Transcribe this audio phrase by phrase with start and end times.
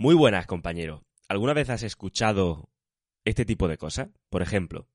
[0.00, 1.04] Muy buenas, compañero.
[1.26, 2.70] ¿Alguna vez has escuchado
[3.24, 4.10] este tipo de cosas?
[4.30, 4.88] Por ejemplo,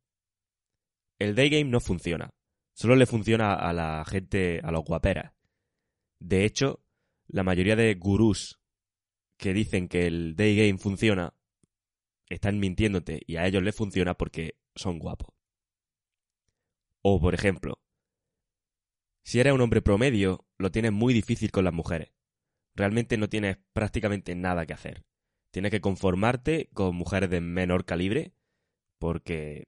[1.19, 2.29] el day game no funciona.
[2.73, 5.33] Solo le funciona a la gente, a los guaperas.
[6.21, 6.85] De hecho,
[7.27, 8.61] la mayoría de gurús
[9.37, 11.33] que dicen que el day game funciona
[12.29, 15.35] están mintiéndote y a ellos les funciona porque son guapos.
[17.01, 17.77] O, por ejemplo,
[19.25, 22.13] si eres un hombre promedio, lo tienes muy difícil con las mujeres.
[22.75, 25.03] Realmente no tienes prácticamente nada que hacer.
[25.51, 28.33] Tienes que conformarte con mujeres de menor calibre
[28.97, 29.67] porque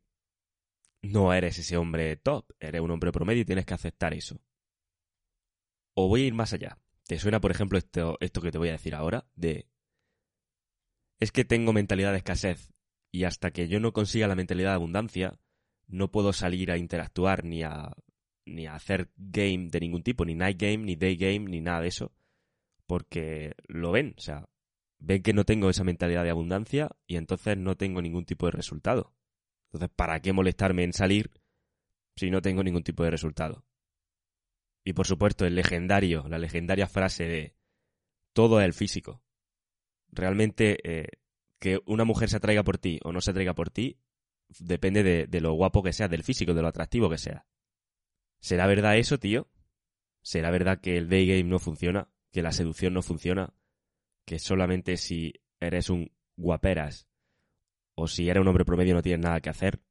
[1.02, 4.41] no eres ese hombre top, eres un hombre promedio y tienes que aceptar eso.
[5.94, 6.80] O voy a ir más allá.
[7.08, 9.27] ¿Te suena, por ejemplo, esto, esto que te voy a decir ahora?
[9.35, 9.68] De...
[11.20, 12.74] Es que tengo mentalidad de escasez
[13.12, 15.40] y hasta que yo no consiga la mentalidad de abundancia,
[15.88, 17.96] no puedo salir a interactuar ni a,
[18.46, 21.82] ni a hacer game de ningún tipo, ni night game, ni day game, ni nada
[21.82, 22.12] de eso,
[22.88, 24.49] porque lo ven, o sea,
[24.99, 28.52] ven que no tengo esa mentalidad de abundancia y entonces no tengo ningún tipo de
[28.52, 29.13] resultado.
[29.68, 31.32] Entonces, ¿para qué molestarme en salir
[32.15, 33.65] si no tengo ningún tipo de resultado?
[34.84, 37.55] Y por supuesto, el legendario, la legendaria frase de
[38.34, 39.23] todo es el físico.
[40.12, 41.07] Realmente, eh,
[41.60, 43.99] que una mujer se atraiga por ti o no se atraiga por ti,
[44.60, 47.45] depende de, de lo guapo que seas, del físico, de lo atractivo que sea.
[48.40, 49.49] ¿Será verdad eso, tío?
[50.21, 52.10] ¿Será verdad que el day game no funciona?
[52.36, 53.54] ¿Que la seducción no funciona?
[54.26, 57.08] ¿Que solamente si eres un guaperas
[57.96, 59.82] o si eres un hombre promedio no tienes nada que hacer?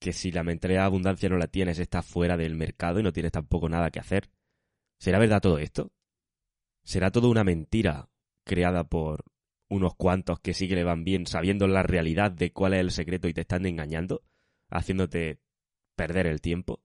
[0.00, 3.12] ¿Que si la mentalidad de abundancia no la tienes estás fuera del mercado y no
[3.12, 4.30] tienes tampoco nada que hacer?
[4.98, 5.92] ¿Será verdad todo esto?
[6.82, 8.08] ¿Será todo una mentira
[8.46, 9.26] creada por
[9.68, 12.90] unos cuantos que sí que le van bien sabiendo la realidad de cuál es el
[12.90, 14.22] secreto y te están engañando,
[14.70, 15.40] haciéndote
[15.94, 16.82] perder el tiempo?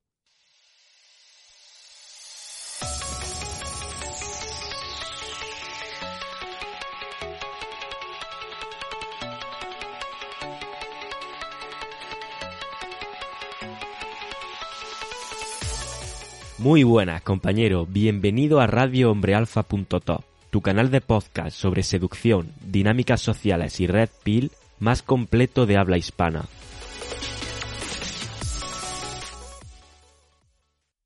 [16.59, 17.85] Muy buenas, compañero.
[17.85, 25.01] Bienvenido a radiohombrealfa.top, tu canal de podcast sobre seducción, dinámicas sociales y red pill más
[25.01, 26.49] completo de habla hispana.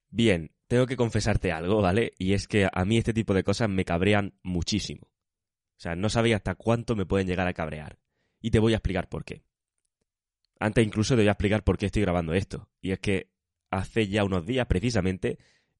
[0.10, 2.14] Bien, tengo que confesarte algo, ¿vale?
[2.18, 5.04] Y es que a mí este tipo de cosas me cabrean muchísimo.
[5.04, 8.00] O sea, no sabéis hasta cuánto me pueden llegar a cabrear.
[8.42, 9.44] Y te voy a explicar por qué.
[10.60, 12.70] Antes incluso te voy a explicar por qué estoy grabando esto.
[12.82, 13.33] Y es que
[13.74, 15.38] hace ya unos días, precisamente,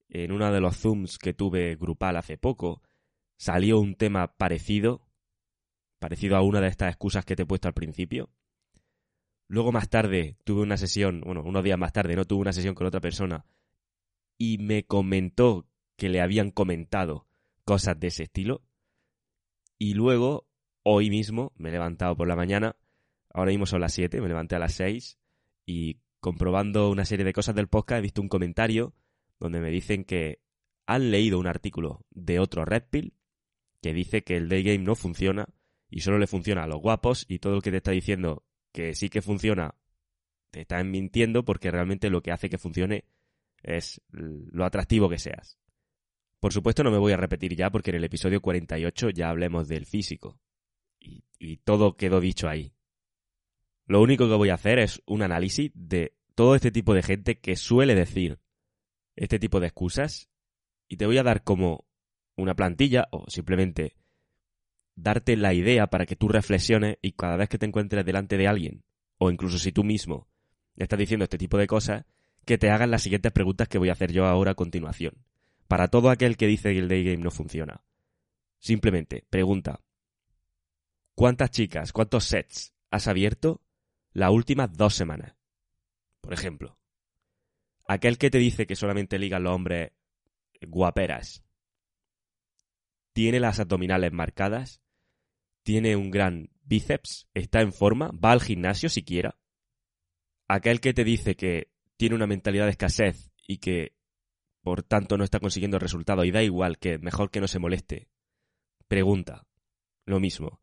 [0.10, 2.82] en uno de los Zooms que tuve grupal hace poco,
[3.38, 5.08] salió un tema parecido,
[6.00, 8.30] parecido a una de estas excusas que te he puesto al principio.
[9.48, 12.76] Luego más tarde tuve una sesión, bueno, unos días más tarde, no tuve una sesión
[12.76, 13.46] con otra persona
[14.38, 17.28] y me comentó que le habían comentado
[17.66, 18.64] cosas de ese estilo.
[19.78, 20.48] Y luego,
[20.82, 22.76] hoy mismo, me he levantado por la mañana,
[23.30, 25.18] ahora mismo son las 7, me levanté a las 6
[25.66, 28.94] y comprobando una serie de cosas del podcast, he visto un comentario
[29.42, 30.40] donde me dicen que
[30.86, 33.14] han leído un artículo de otro Red Pill
[33.82, 35.50] que dice que el day game no funciona
[35.90, 38.96] y solo le funciona a los guapos y todo el que te está diciendo que
[38.96, 39.76] sí que funciona
[40.50, 43.04] te está mintiendo porque realmente lo que hace que funcione
[43.62, 45.60] es lo atractivo que seas.
[46.40, 49.68] Por supuesto no me voy a repetir ya porque en el episodio 48 ya hablemos
[49.68, 50.40] del físico
[51.02, 52.73] y, y todo quedó dicho ahí.
[53.86, 57.40] Lo único que voy a hacer es un análisis de todo este tipo de gente
[57.40, 58.40] que suele decir
[59.16, 60.30] este tipo de excusas
[60.88, 61.86] y te voy a dar como
[62.36, 63.96] una plantilla o simplemente
[64.96, 68.48] darte la idea para que tú reflexiones y cada vez que te encuentres delante de
[68.48, 68.84] alguien
[69.18, 70.28] o incluso si tú mismo
[70.76, 72.06] estás diciendo este tipo de cosas,
[72.46, 75.14] que te hagan las siguientes preguntas que voy a hacer yo ahora a continuación.
[75.68, 77.84] Para todo aquel que dice que el day game no funciona.
[78.60, 79.82] Simplemente, pregunta.
[81.16, 83.62] ¿Cuántas chicas, cuántos sets has abierto
[84.14, 85.36] las últimas dos semanas.
[86.22, 86.78] Por ejemplo,
[87.88, 89.92] aquel que te dice que solamente ligan los hombres
[90.62, 91.44] guaperas,
[93.12, 94.82] tiene las abdominales marcadas,
[95.64, 99.38] tiene un gran bíceps, está en forma, va al gimnasio siquiera.
[100.48, 103.96] Aquel que te dice que tiene una mentalidad de escasez y que
[104.62, 108.10] por tanto no está consiguiendo resultados y da igual que mejor que no se moleste.
[108.88, 109.46] Pregunta.
[110.06, 110.63] Lo mismo.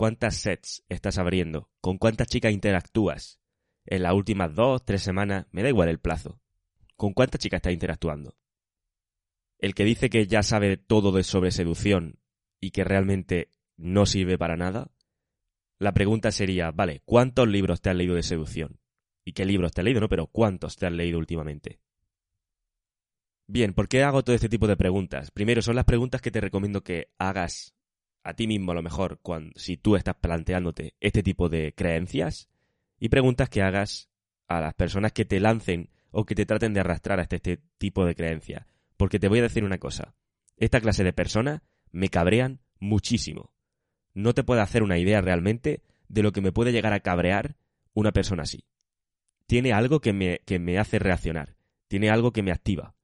[0.00, 1.68] ¿Cuántas sets estás abriendo?
[1.82, 3.38] ¿Con cuántas chicas interactúas?
[3.84, 6.40] En las últimas dos, tres semanas, me da igual el plazo.
[6.96, 8.34] ¿Con cuántas chicas estás interactuando?
[9.58, 12.18] El que dice que ya sabe todo de sobre seducción
[12.60, 14.90] y que realmente no sirve para nada,
[15.78, 18.80] la pregunta sería, vale, ¿cuántos libros te has leído de seducción?
[19.22, 20.00] ¿Y qué libros te has leído?
[20.00, 21.78] No, pero ¿cuántos te has leído últimamente?
[23.46, 25.30] Bien, ¿por qué hago todo este tipo de preguntas?
[25.30, 27.74] Primero, son las preguntas que te recomiendo que hagas
[28.22, 32.48] a ti mismo a lo mejor cuando, si tú estás planteándote este tipo de creencias
[32.98, 34.10] y preguntas que hagas
[34.48, 38.04] a las personas que te lancen o que te traten de arrastrar hasta este tipo
[38.04, 38.66] de creencias.
[38.96, 40.14] Porque te voy a decir una cosa,
[40.56, 41.62] esta clase de personas
[41.92, 43.52] me cabrean muchísimo.
[44.12, 47.56] No te puedo hacer una idea realmente de lo que me puede llegar a cabrear
[47.94, 48.64] una persona así.
[49.46, 51.56] Tiene algo que me, que me hace reaccionar,
[51.88, 52.94] tiene algo que me activa.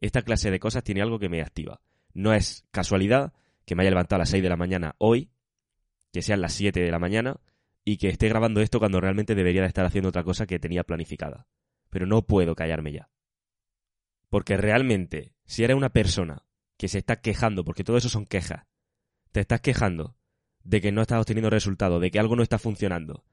[0.00, 1.80] Esta clase de cosas tiene algo que me activa.
[2.12, 3.32] No es casualidad
[3.64, 5.30] que me haya levantado a las 6 de la mañana hoy,
[6.12, 7.40] que sean las 7 de la mañana,
[7.84, 10.84] y que esté grabando esto cuando realmente debería de estar haciendo otra cosa que tenía
[10.84, 11.46] planificada.
[11.90, 13.10] Pero no puedo callarme ya.
[14.30, 16.46] Porque realmente, si eres una persona
[16.76, 18.66] que se está quejando, porque todo eso son quejas,
[19.32, 20.16] te estás quejando
[20.62, 23.24] de que no estás obteniendo resultados, de que algo no está funcionando,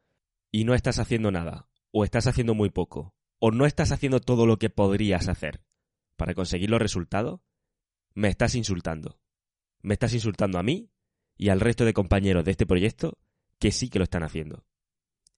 [0.51, 4.45] y no estás haciendo nada, o estás haciendo muy poco, o no estás haciendo todo
[4.45, 5.61] lo que podrías hacer
[6.17, 7.39] para conseguir los resultados,
[8.13, 9.19] me estás insultando.
[9.81, 10.89] Me estás insultando a mí
[11.37, 13.17] y al resto de compañeros de este proyecto
[13.59, 14.65] que sí que lo están haciendo.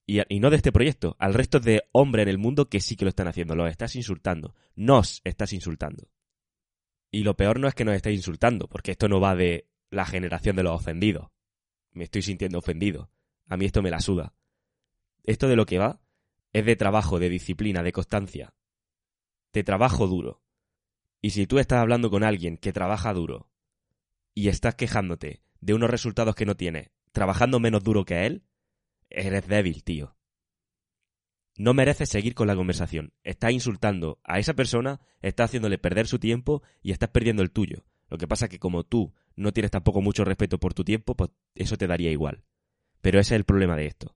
[0.06, 3.06] Y, no de este proyecto, al resto de hombres en el mundo que sí que
[3.06, 3.56] lo están haciendo.
[3.56, 4.54] Los estás insultando.
[4.76, 6.10] Nos estás insultando.
[7.10, 10.06] Y lo peor no es que nos estés insultando, porque esto no va de la
[10.06, 11.30] generación de los ofendidos.
[11.92, 13.12] Me estoy sintiendo ofendido.
[13.48, 14.34] A mí esto me la suda.
[15.24, 16.02] Esto de lo que va
[16.52, 18.54] es de trabajo, de disciplina, de constancia.
[19.54, 20.42] De trabajo duro.
[21.22, 23.53] Y si tú estás hablando con alguien que trabaja duro
[24.34, 28.44] y estás quejándote de unos resultados que no tienes trabajando menos duro que él,
[29.10, 30.18] eres débil, tío.
[31.56, 33.14] No mereces seguir con la conversación.
[33.24, 37.86] Estás insultando a esa persona, estás haciéndole perder su tiempo y estás perdiendo el tuyo.
[38.10, 41.16] Lo que pasa es que como tú no tienes tampoco mucho respeto por tu tiempo,
[41.16, 42.44] pues eso te daría igual.
[43.02, 44.16] Pero ese es el problema de esto.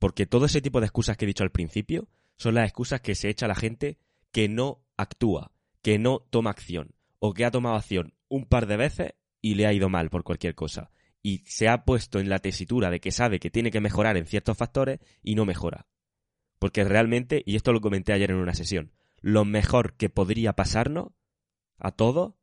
[0.00, 3.14] Porque todo ese tipo de excusas que he dicho al principio son las excusas que
[3.14, 3.98] se echa a la gente
[4.32, 8.78] que no actúa, que no toma acción, o que ha tomado acción un par de
[8.78, 9.12] veces
[9.42, 10.90] y le ha ido mal por cualquier cosa
[11.22, 14.26] y se ha puesto en la tesitura de que sabe que tiene que mejorar en
[14.26, 15.86] ciertos factores y no mejora.
[16.58, 21.12] Porque realmente, y esto lo comenté ayer en una sesión, lo mejor que podría pasarnos
[21.78, 22.34] a todos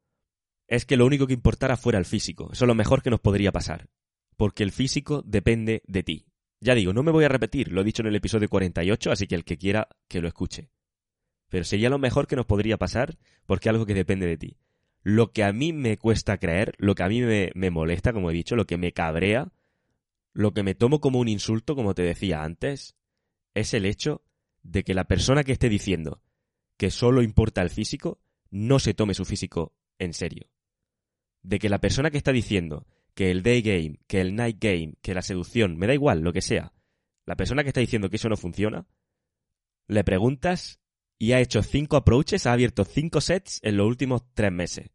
[0.67, 2.49] es que lo único que importara fuera el físico.
[2.53, 3.89] Eso es lo mejor que nos podría pasar.
[4.37, 6.27] Porque el físico depende de ti.
[6.61, 9.27] Ya digo, no me voy a repetir, lo he dicho en el episodio 48, así
[9.27, 10.69] que el que quiera que lo escuche.
[11.49, 14.57] Pero sería lo mejor que nos podría pasar porque algo que depende de ti.
[15.01, 18.29] Lo que a mí me cuesta creer, lo que a mí me, me molesta, como
[18.29, 19.51] he dicho, lo que me cabrea,
[20.33, 22.95] lo que me tomo como un insulto, como te decía antes,
[23.53, 24.23] es el hecho
[24.63, 26.21] de que la persona que esté diciendo
[26.77, 30.49] que solo importa el físico, no se tome su físico en serio.
[31.43, 34.93] De que la persona que está diciendo que el day game, que el night game,
[35.01, 36.71] que la seducción, me da igual, lo que sea,
[37.25, 38.87] la persona que está diciendo que eso no funciona,
[39.87, 40.79] le preguntas
[41.19, 44.89] y ha hecho cinco approaches, ha abierto cinco sets en los últimos tres meses.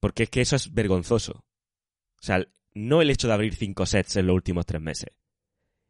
[0.00, 1.44] Porque es que eso es vergonzoso.
[2.20, 2.44] O sea,
[2.74, 5.10] no el hecho de abrir cinco sets en los últimos tres meses.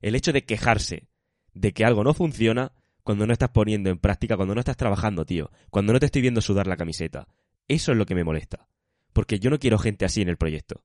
[0.00, 1.08] El hecho de quejarse
[1.54, 2.72] de que algo no funciona
[3.04, 5.50] cuando no estás poniendo en práctica, cuando no estás trabajando, tío.
[5.70, 7.28] Cuando no te estoy viendo sudar la camiseta.
[7.68, 8.68] Eso es lo que me molesta.
[9.12, 10.84] Porque yo no quiero gente así en el proyecto.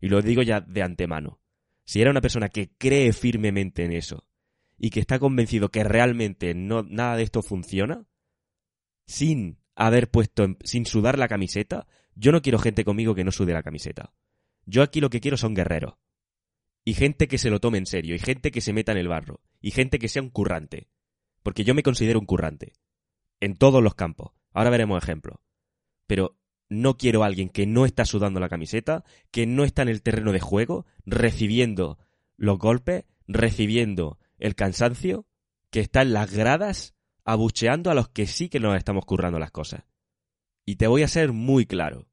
[0.00, 1.40] Y lo digo ya de antemano.
[1.84, 4.26] Si era una persona que cree firmemente en eso,
[4.82, 8.06] y que está convencido que realmente no, nada de esto funciona,
[9.06, 13.52] sin haber puesto, sin sudar la camiseta, yo no quiero gente conmigo que no sude
[13.52, 14.14] la camiseta.
[14.64, 15.94] Yo aquí lo que quiero son guerreros.
[16.82, 19.08] Y gente que se lo tome en serio, y gente que se meta en el
[19.08, 20.88] barro, y gente que sea un currante.
[21.42, 22.72] Porque yo me considero un currante.
[23.38, 24.32] En todos los campos.
[24.54, 25.40] Ahora veremos ejemplos.
[26.06, 26.38] Pero
[26.70, 30.02] no quiero a alguien que no está sudando la camiseta, que no está en el
[30.02, 31.98] terreno de juego, recibiendo
[32.38, 35.26] los golpes, recibiendo el cansancio
[35.70, 36.94] que está en las gradas
[37.24, 39.84] abucheando a los que sí que nos estamos currando las cosas.
[40.66, 42.08] Y te voy a ser muy claro.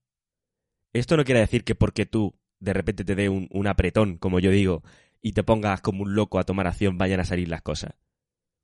[0.93, 4.39] Esto no quiere decir que porque tú de repente te dé un, un apretón, como
[4.39, 4.83] yo digo,
[5.21, 7.93] y te pongas como un loco a tomar acción, vayan a salir las cosas.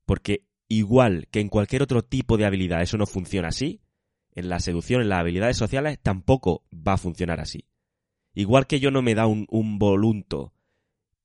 [0.06, 3.82] Porque igual que en cualquier otro tipo de habilidad eso no funciona así,
[4.34, 7.68] en la seducción, en las habilidades sociales, tampoco va a funcionar así.
[8.34, 10.54] Igual que yo no me da un, un volunto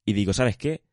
[0.05, 0.83] y digo, ¿sabes qué?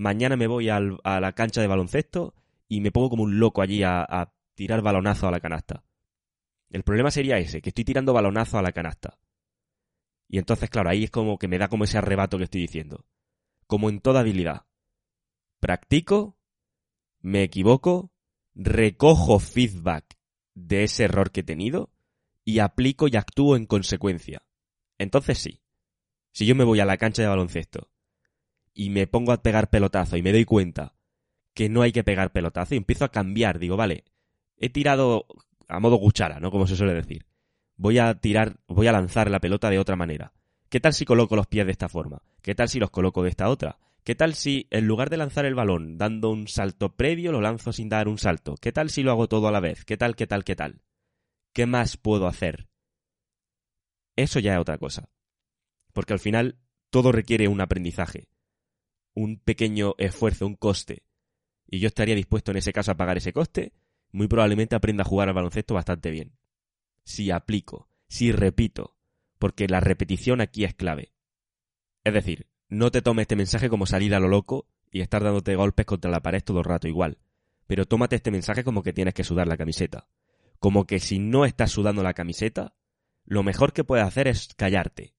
[0.00, 2.34] Mañana me voy a la cancha de baloncesto
[2.68, 5.84] y me pongo como un loco allí a, tirar balonazo a la canasta.
[6.70, 9.18] El problema sería ese, que estoy tirando balonazo a la canasta.
[10.28, 13.04] Y entonces, claro, ahí es como que me da como ese arrebato que estoy diciendo.
[13.66, 14.66] Como en toda habilidad.
[15.60, 16.38] Practico,
[17.20, 18.12] me equivoco,
[18.54, 20.18] recojo feedback
[20.54, 21.90] de ese error que he tenido
[22.44, 24.42] y aplico y actúo en consecuencia.
[24.98, 25.62] Entonces sí.
[26.32, 27.89] Si yo me voy a la cancha de baloncesto
[28.74, 30.94] y me pongo a pegar pelotazo y me doy cuenta
[31.54, 34.04] que no hay que pegar pelotazo y empiezo a cambiar, digo, vale,
[34.56, 35.26] he tirado
[35.68, 36.50] a modo cuchara, ¿no?
[36.50, 37.26] Como se suele decir.
[37.76, 40.32] Voy a tirar, voy a lanzar la pelota de otra manera.
[40.68, 42.22] ¿Qué tal si coloco los pies de esta forma?
[42.42, 43.78] ¿Qué tal si los coloco de esta otra?
[44.04, 47.72] ¿Qué tal si en lugar de lanzar el balón dando un salto previo, lo lanzo
[47.72, 48.56] sin dar un salto?
[48.56, 49.84] ¿Qué tal si lo hago todo a la vez?
[49.84, 50.82] ¿Qué tal, qué tal, qué tal?
[51.52, 52.68] ¿Qué más puedo hacer?
[54.16, 55.08] Eso ya es otra cosa.
[55.92, 56.58] Porque al final
[56.90, 58.28] todo requiere un aprendizaje,
[59.14, 61.04] un pequeño esfuerzo, un coste.
[61.66, 63.72] Y yo estaría dispuesto en ese caso a pagar ese coste,
[64.12, 66.36] muy probablemente aprenda a jugar al baloncesto bastante bien.
[67.04, 68.96] Si aplico, si repito,
[69.38, 71.12] porque la repetición aquí es clave.
[72.04, 75.56] Es decir, no te tomes este mensaje como salida a lo loco y estar dándote
[75.56, 77.18] golpes contra la pared todo el rato igual.
[77.66, 80.08] Pero tómate este mensaje como que tienes que sudar la camiseta.
[80.58, 82.74] Como que si no estás sudando la camiseta,
[83.24, 85.14] lo mejor que puedes hacer es callarte.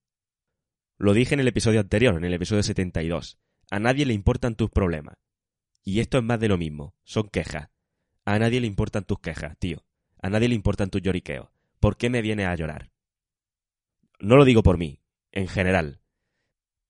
[0.98, 3.38] Lo dije en el episodio anterior, en el episodio 72.
[3.72, 5.16] A nadie le importan tus problemas.
[5.82, 7.70] Y esto es más de lo mismo, son quejas.
[8.26, 9.82] A nadie le importan tus quejas, tío.
[10.20, 11.48] A nadie le importan tus lloriqueos.
[11.80, 12.90] ¿Por qué me vienes a llorar?
[14.20, 15.00] No lo digo por mí,
[15.30, 16.02] en general.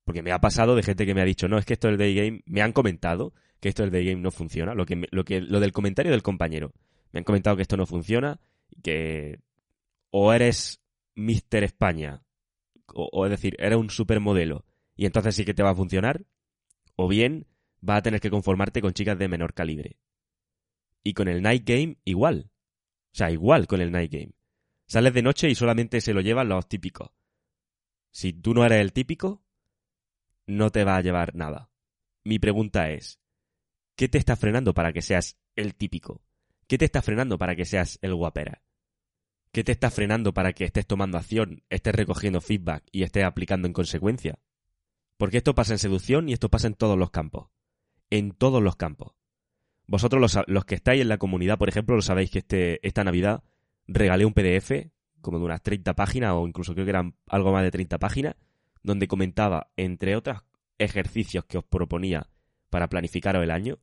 [0.02, 1.98] Porque me ha pasado de gente que me ha dicho, no, es que esto del
[1.98, 5.24] day game, me han comentado que esto del day game no funciona, lo, que, lo,
[5.24, 6.72] que, lo del comentario del compañero.
[7.12, 8.40] Me han comentado que esto no funciona,
[8.82, 9.38] que
[10.10, 10.82] o eres
[11.14, 12.24] Mister España,
[12.92, 14.64] o, es decir, eres un supermodelo,
[14.96, 16.24] y entonces sí que te va a funcionar,
[16.96, 17.46] o bien
[17.80, 19.98] vas a tener que conformarte con chicas de menor calibre.
[21.02, 22.50] Y con el night game igual.
[23.12, 24.32] O sea, igual con el night game.
[24.86, 27.10] Sales de noche y solamente se lo llevan los típicos.
[28.10, 29.42] Si tú no eres el típico,
[30.46, 31.70] no te va a llevar nada.
[32.24, 33.20] Mi pregunta es,
[33.96, 36.22] ¿qué te está frenando para que seas el típico?
[36.66, 38.62] ¿Qué te está frenando para que seas el guapera?
[39.50, 43.66] ¿Qué te está frenando para que estés tomando acción, estés recogiendo feedback y estés aplicando
[43.66, 44.38] en consecuencia?
[45.22, 47.46] Porque esto pasa en seducción y esto pasa en todos los campos.
[48.10, 49.12] En todos los campos.
[49.86, 53.44] Vosotros los, que estáis en la comunidad, por ejemplo, lo sabéis que este, esta Navidad
[53.86, 57.62] regalé un PDF, como de unas 30 páginas, o incluso creo que eran algo más
[57.62, 58.34] de 30 páginas,
[58.82, 60.42] donde comentaba, entre otros
[60.78, 62.28] ejercicios que os proponía
[62.68, 63.78] para planificaros el año,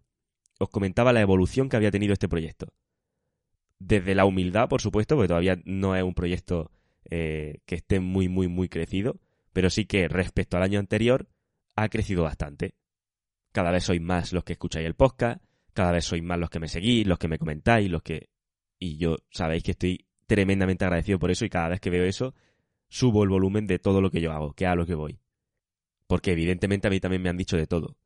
[0.60, 2.74] os comentaba la evolución que había tenido este proyecto.
[3.80, 6.70] Desde la humildad, por supuesto, porque todavía no es un proyecto
[7.10, 9.22] eh, que esté muy, muy, muy crecido,
[9.54, 11.30] pero sí que respecto al año anterior
[11.76, 12.76] ha crecido bastante.
[13.52, 16.60] Cada vez sois más los que escucháis el podcast, cada vez sois más los que
[16.60, 18.30] me seguís, los que me comentáis, los que...
[18.78, 22.36] Y yo sabéis que estoy tremendamente agradecido por eso y cada vez que veo eso,
[22.88, 25.20] subo el volumen de todo lo que yo hago, que a lo que voy.
[26.08, 27.98] Porque evidentemente a mí también me han dicho de todo.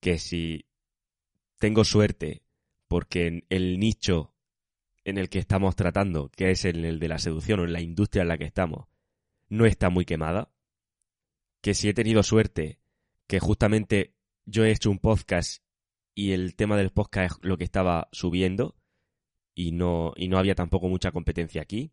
[0.00, 0.66] Que si
[1.58, 2.42] tengo suerte,
[2.88, 4.34] porque el nicho
[5.04, 7.80] en el que estamos tratando, que es en el de la seducción o en la
[7.80, 8.88] industria en la que estamos,
[9.48, 10.50] no está muy quemada.
[11.60, 12.80] Que si he tenido suerte,
[13.26, 14.14] que justamente
[14.46, 15.62] yo he hecho un podcast
[16.14, 18.76] y el tema del podcast es lo que estaba subiendo
[19.54, 21.92] y no, y no había tampoco mucha competencia aquí.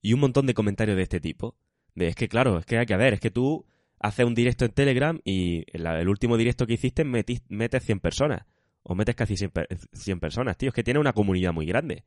[0.00, 1.56] Y un montón de comentarios de este tipo.
[1.94, 3.66] De es que claro, es que hay que ver, es que tú
[3.98, 8.46] haces un directo en Telegram y el último directo que hiciste metes 100 personas.
[8.82, 9.52] O metes casi 100,
[9.92, 10.68] 100 personas, tío.
[10.68, 12.04] Es que tiene una comunidad muy grande.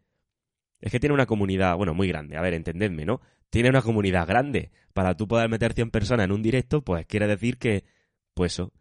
[0.82, 2.36] Es que tiene una comunidad, bueno, muy grande.
[2.36, 3.22] A ver, entendedme, ¿no?
[3.50, 4.72] Tiene una comunidad grande.
[4.94, 7.84] Para tú poder meter 100 personas en un directo, pues quiere decir que,
[8.34, 8.74] pues eso,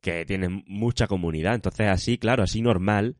[0.00, 1.54] que tiene mucha comunidad.
[1.54, 3.16] Entonces, así, claro, así normal,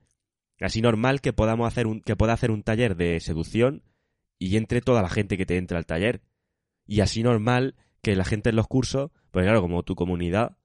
[0.61, 3.83] así normal que podamos hacer un, que pueda hacer un taller de seducción
[4.39, 6.23] y entre toda la gente que te entra al taller.
[6.87, 10.59] Y así normal que la gente en los cursos, pues claro, como tu comunidad.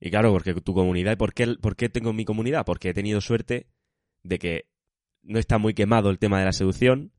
[0.00, 2.66] Y claro, porque tu comunidad, ¿y por qué, por qué tengo mi comunidad?
[2.66, 3.68] Porque he tenido suerte
[4.22, 4.68] de que
[5.22, 7.12] no está muy quemado el tema de la seducción,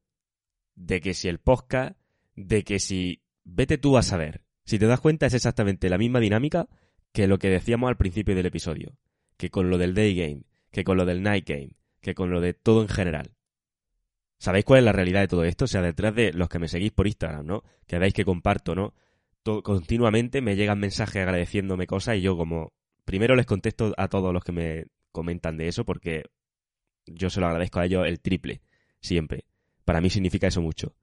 [0.75, 1.97] de que si el podcast,
[2.35, 4.41] de que si vete tú a saber.
[4.65, 6.67] Si te das cuenta es exactamente la misma dinámica
[7.11, 8.97] que lo que decíamos al principio del episodio,
[9.37, 12.41] que con lo del day game, que con lo del night game, que con lo
[12.41, 13.31] de todo en general.
[14.37, 15.65] ¿Sabéis cuál es la realidad de todo esto?
[15.65, 17.63] O sea, detrás de los que me seguís por Instagram, ¿no?
[17.87, 18.93] Que veis que comparto, ¿no?
[19.43, 22.73] Todo, continuamente me llegan mensajes agradeciéndome cosas y yo como...
[23.05, 26.23] Primero les contesto a todos los que me comentan de eso porque
[27.05, 28.61] yo se lo agradezco a ellos el triple,
[28.99, 29.45] siempre.
[29.85, 30.95] Para mí significa eso mucho.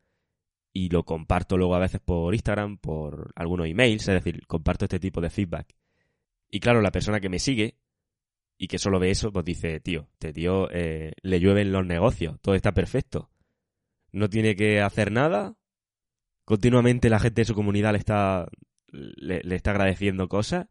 [0.72, 4.98] Y lo comparto luego a veces por Instagram, por algunos emails, es decir, comparto este
[4.98, 5.74] tipo de feedback.
[6.50, 7.78] Y claro, la persona que me sigue
[8.58, 12.38] y que solo ve eso, pues dice, tío, este tío eh, le llueven los negocios,
[12.40, 13.30] todo está perfecto.
[14.12, 15.56] No tiene que hacer nada.
[16.44, 18.48] Continuamente la gente de su comunidad le está,
[18.92, 20.68] le, está agradeciendo cosas.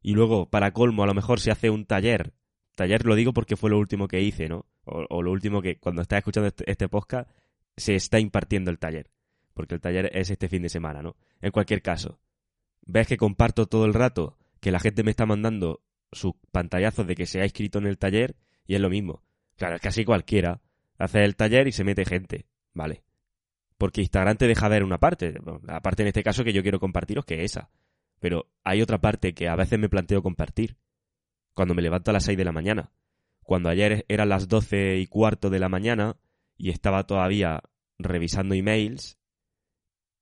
[0.00, 2.32] Y luego, para colmo, a lo mejor se hace un taller.
[2.74, 4.66] Taller lo digo porque fue lo último que hice, ¿no?
[4.84, 7.30] O, lo último que cuando estás escuchando este, este podcast
[7.76, 9.10] se está impartiendo el taller.
[9.58, 11.16] Porque el taller es este fin de semana, ¿no?
[11.40, 12.20] En cualquier caso,
[12.86, 17.16] ves que comparto todo el rato que la gente me está mandando sus pantallazos de
[17.16, 18.36] que se ha inscrito en el taller
[18.68, 19.24] y es lo mismo.
[19.56, 20.60] Claro, es casi cualquiera
[20.96, 23.02] hace el taller y se mete gente, ¿vale?
[23.78, 25.34] Porque Instagram te deja ver una parte,
[25.64, 27.68] la parte en este caso que yo quiero compartiros que es esa.
[28.20, 30.76] Pero hay otra parte que a veces me planteo compartir.
[31.52, 32.92] Cuando me levanto a las 6 de la mañana.
[33.42, 36.16] Cuando ayer eran las 12 y cuarto de la mañana
[36.56, 37.60] y estaba todavía
[37.98, 39.17] revisando emails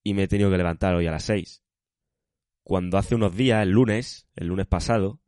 [0.06, 1.64] y me he tenido que levantar hoy a las 6.
[2.62, 5.20] Cuando hace unos días, el lunes, el lunes pasado,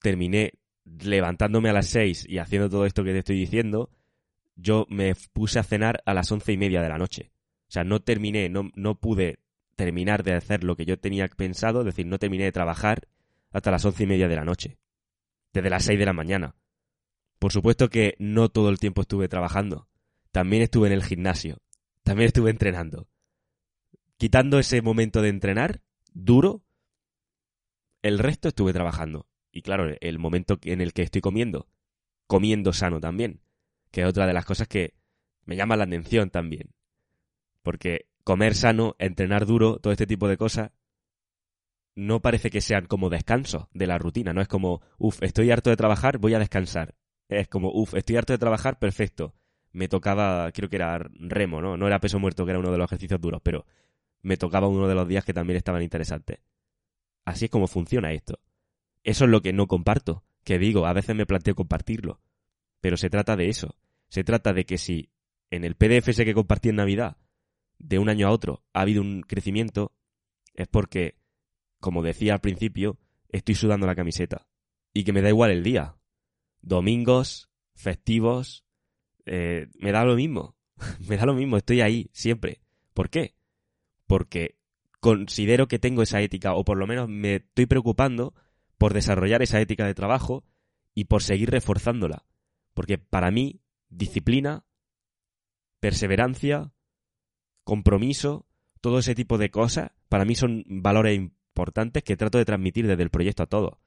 [0.00, 0.52] terminé
[0.84, 3.90] levantándome a las 6 y haciendo todo esto que te estoy diciendo,
[4.54, 7.32] yo me puse a cenar a las once y media de la noche.
[7.62, 9.40] O sea, no terminé, no, no pude
[9.74, 13.08] terminar de hacer lo que yo tenía pensado, es decir, no terminé de trabajar
[13.50, 14.78] hasta las once y media de la noche.
[15.52, 16.54] Desde las seis de la mañana.
[17.40, 19.88] Por supuesto que no todo el tiempo estuve trabajando.
[20.30, 21.58] También estuve en el gimnasio.
[22.04, 23.08] También estuve entrenando.
[24.18, 25.80] Quitando ese momento de entrenar,
[26.12, 26.64] duro,
[28.02, 29.28] el resto estuve trabajando.
[29.52, 31.68] Y claro, el momento en el que estoy comiendo,
[32.26, 33.40] comiendo sano también,
[33.92, 34.94] que es otra de las cosas que
[35.44, 36.74] me llama la atención también.
[37.62, 40.72] Porque comer sano, entrenar duro, todo este tipo de cosas,
[41.94, 45.70] no parece que sean como descanso de la rutina, no es como, uff, estoy harto
[45.70, 46.96] de trabajar, voy a descansar.
[47.28, 49.34] Es como, uff, estoy harto de trabajar, perfecto.
[49.72, 51.76] Me tocaba, creo que era remo, ¿no?
[51.76, 53.64] No era peso muerto, que era uno de los ejercicios duros, pero
[54.22, 56.40] me tocaba uno de los días que también estaban interesantes.
[57.24, 58.40] Así es como funciona esto.
[59.04, 62.20] Eso es lo que no comparto, que digo, a veces me planteo compartirlo.
[62.80, 63.76] Pero se trata de eso.
[64.08, 65.10] Se trata de que si
[65.50, 67.16] en el PDF ese que compartí en Navidad
[67.78, 69.92] de un año a otro ha habido un crecimiento,
[70.54, 71.16] es porque,
[71.80, 72.98] como decía al principio,
[73.28, 74.46] estoy sudando la camiseta.
[74.92, 75.96] Y que me da igual el día.
[76.60, 78.64] Domingos, festivos,
[79.26, 80.56] eh, me da lo mismo.
[81.08, 82.60] me da lo mismo, estoy ahí, siempre.
[82.94, 83.34] ¿Por qué?
[84.08, 84.58] Porque
[84.98, 88.34] considero que tengo esa ética, o por lo menos me estoy preocupando
[88.76, 90.44] por desarrollar esa ética de trabajo
[90.94, 92.24] y por seguir reforzándola.
[92.74, 94.64] Porque para mí, disciplina,
[95.78, 96.72] perseverancia,
[97.62, 98.46] compromiso,
[98.80, 103.02] todo ese tipo de cosas, para mí son valores importantes que trato de transmitir desde
[103.02, 103.78] el proyecto a todos.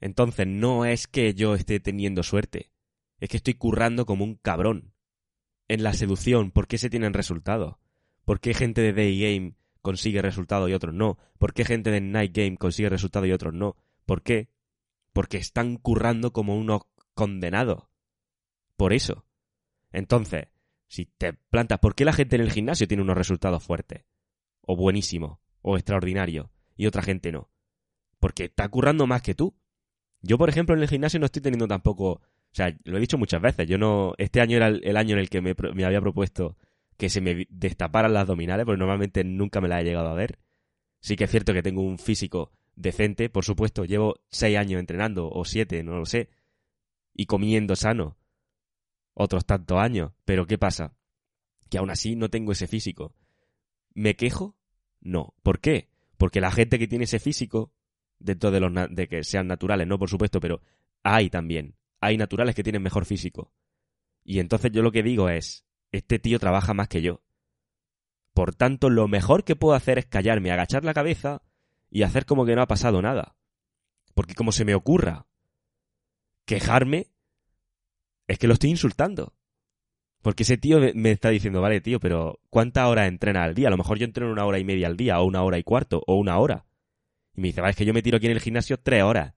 [0.00, 2.70] Entonces, no es que yo esté teniendo suerte,
[3.20, 4.92] es que estoy currando como un cabrón.
[5.68, 7.76] En la seducción, ¿por qué se tienen resultados?
[8.24, 11.18] ¿Por qué gente de Day Game consigue resultados y otros no?
[11.38, 13.76] ¿Por qué gente de Night Game consigue resultados y otros no?
[14.06, 14.48] ¿Por qué?
[15.12, 16.82] Porque están currando como unos
[17.14, 17.84] condenados.
[18.76, 19.26] Por eso.
[19.92, 20.48] Entonces,
[20.88, 24.04] si te plantas, ¿por qué la gente en el gimnasio tiene unos resultados fuertes?
[24.62, 27.50] O buenísimos, o extraordinarios, y otra gente no.
[28.18, 29.54] Porque está currando más que tú.
[30.22, 32.12] Yo, por ejemplo, en el gimnasio no estoy teniendo tampoco.
[32.12, 32.20] O
[32.52, 33.68] sea, lo he dicho muchas veces.
[33.68, 34.14] Yo no.
[34.16, 36.56] Este año era el, año en el que me, había propuesto
[36.96, 40.38] que se me destaparan las abdominales, porque normalmente nunca me las he llegado a ver.
[41.00, 43.84] Sí que es cierto que tengo un físico decente, por supuesto.
[43.84, 46.30] Llevo seis años entrenando, o siete, no lo sé.
[47.12, 48.16] Y comiendo sano
[49.12, 50.12] otros tantos años.
[50.24, 50.96] Pero ¿qué pasa?
[51.70, 53.14] Que aún así no tengo ese físico.
[53.94, 54.56] ¿Me quejo?
[55.00, 55.34] No.
[55.42, 55.88] ¿Por qué?
[56.16, 57.72] Porque la gente que tiene ese físico,
[58.18, 60.62] dentro de los de que sean naturales, no por supuesto, pero
[61.02, 61.76] hay también.
[62.00, 63.52] Hay naturales que tienen mejor físico.
[64.24, 65.64] Y entonces yo lo que digo es,
[65.96, 67.22] este tío trabaja más que yo.
[68.32, 71.42] Por tanto, lo mejor que puedo hacer es callarme, agachar la cabeza
[71.88, 73.36] y hacer como que no ha pasado nada.
[74.14, 75.26] Porque como se me ocurra
[76.44, 77.06] quejarme,
[78.26, 79.34] es que lo estoy insultando.
[80.20, 83.68] Porque ese tío me está diciendo, vale, tío, pero ¿cuántas horas entrena al día?
[83.68, 85.62] A lo mejor yo entreno una hora y media al día, o una hora y
[85.62, 86.66] cuarto, o una hora.
[87.36, 89.34] Y me dice, vale, es que yo me tiro aquí en el gimnasio tres horas.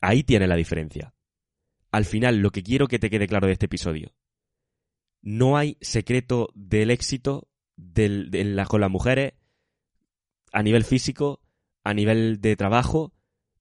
[0.00, 1.14] Ahí tiene la diferencia.
[1.90, 4.12] Al final, lo que quiero que te quede claro de este episodio.
[5.22, 7.48] No hay secreto del éxito
[8.68, 9.34] con las mujeres
[10.52, 11.40] a nivel físico,
[11.84, 13.12] a nivel de trabajo,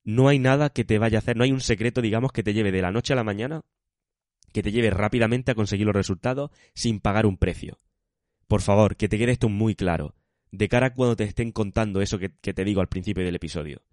[0.04, 2.54] no hay nada que te vaya a hacer, no hay un secreto, digamos, que te
[2.54, 3.62] lleve de la noche a la mañana,
[4.52, 7.80] que te lleve rápidamente a conseguir los resultados sin pagar un precio.
[8.47, 10.15] Por favor, que te quede esto muy claro,
[10.52, 13.36] de cara a cuando te estén contando eso que, que te digo al principio del
[13.36, 13.84] episodio.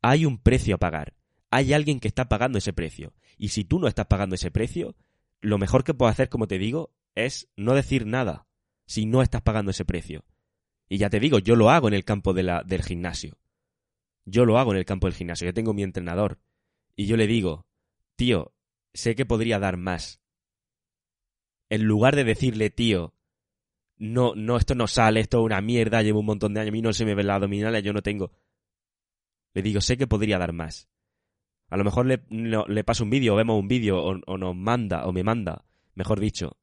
[0.00, 1.14] Hay un precio a pagar,
[1.50, 4.96] hay alguien que está pagando ese precio, y si tú no estás pagando ese precio,
[5.40, 6.94] lo mejor que puedo hacer, como te digo,
[7.26, 8.46] es no decir nada
[8.86, 10.24] si no estás pagando ese precio.
[10.88, 13.38] Y ya te digo, yo lo hago en el campo de la, del gimnasio.
[14.24, 16.38] Yo lo hago en el campo del gimnasio, yo tengo mi entrenador.
[16.96, 17.66] Y yo le digo,
[18.16, 18.54] tío,
[18.94, 20.20] sé que podría dar más.
[21.68, 23.14] En lugar de decirle, tío,
[23.98, 26.72] no, no, esto no sale, esto es una mierda, llevo un montón de años, a
[26.72, 28.32] mí no se me ven las abdominales, yo no tengo.
[29.54, 30.88] Le digo, sé que podría dar más.
[31.68, 35.04] A lo mejor le, le paso un vídeo, o vemos un vídeo, o, nos manda,
[35.06, 36.56] o me manda, mejor dicho,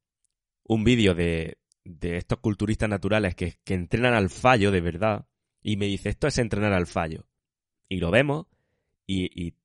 [0.66, 5.28] un vídeo de, de estos culturistas naturales que, que entrenan al fallo de verdad,
[5.62, 7.28] y me dice, esto es entrenar al fallo
[7.90, 8.48] y lo vemos
[9.08, 9.56] y, y,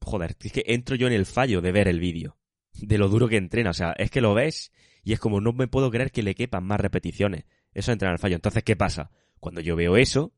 [0.00, 2.38] joder, es que entro yo en el fallo de ver el vídeo,
[2.72, 5.52] de lo duro que entrena, o sea, es que lo ves y es como no
[5.52, 7.44] me puedo creer que le quepan más repeticiones.
[7.72, 8.36] Eso entra en el fallo.
[8.36, 9.10] Entonces, ¿qué pasa?
[9.38, 10.32] Cuando yo veo eso,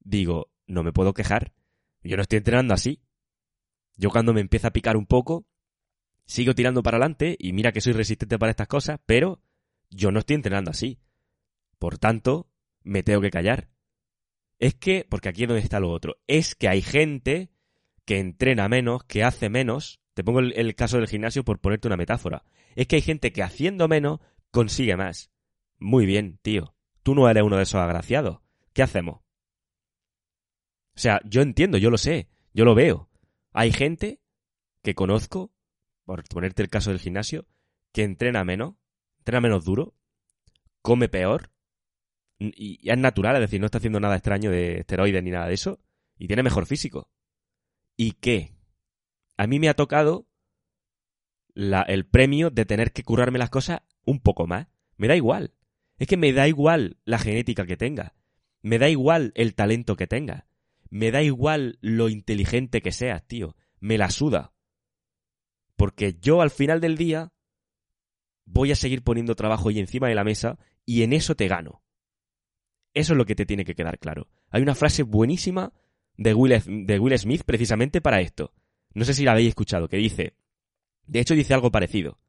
[0.00, 1.52] digo, no me puedo quejar.
[2.02, 3.00] Yo no estoy entrenando así.
[3.96, 5.46] Yo cuando me empieza a picar un poco,
[6.26, 9.42] sigo tirando para adelante y mira que soy resistente para estas cosas, pero
[9.90, 10.98] yo no estoy entrenando así.
[11.78, 12.48] Por tanto,
[12.82, 13.68] me tengo que callar.
[14.58, 17.50] Es que, porque aquí es donde está lo otro, es que hay gente
[18.04, 20.00] que entrena menos, que hace menos.
[20.14, 22.44] Te pongo el, caso del gimnasio por ponerte una metáfora.
[22.74, 25.30] Es que hay gente que haciendo menos consigue más.
[25.78, 26.74] Muy bien, tío.
[27.02, 28.40] Tú no eres uno de esos agraciados.
[28.72, 29.20] ¿Qué hacemos?
[30.94, 33.08] O sea, yo entiendo, yo lo sé, yo lo veo.
[33.52, 34.20] Hay gente
[34.82, 35.52] que conozco,
[36.04, 37.46] por ponerte el caso del gimnasio,
[37.92, 38.74] que entrena menos,
[39.18, 39.94] entrena menos duro,
[40.80, 41.50] come peor,
[42.38, 45.54] y es natural, es decir, no está haciendo nada extraño de esteroides ni nada de
[45.54, 45.80] eso,
[46.18, 47.08] y tiene mejor físico.
[47.96, 48.54] ¿Y qué?
[49.36, 50.26] A mí me ha tocado
[51.54, 54.68] el premio de tener que curarme las cosas un poco más.
[54.96, 55.54] Me da igual.
[55.98, 58.14] Es que me da igual la genética que tenga.
[58.62, 60.46] Me da igual el talento que tenga.
[60.90, 63.56] Me da igual lo inteligente que seas, tío.
[63.80, 64.51] Me la suda.
[65.82, 67.32] Porque yo al final del día
[68.44, 71.82] voy a seguir poniendo trabajo ahí encima de la mesa y en eso te gano.
[72.94, 74.28] Eso es lo que te tiene que quedar claro.
[74.50, 75.72] Hay una frase buenísima
[76.16, 78.54] de Will, de Will Smith precisamente para esto.
[78.94, 80.36] No sé si la habéis escuchado, que dice,
[81.08, 82.20] de hecho dice algo parecido.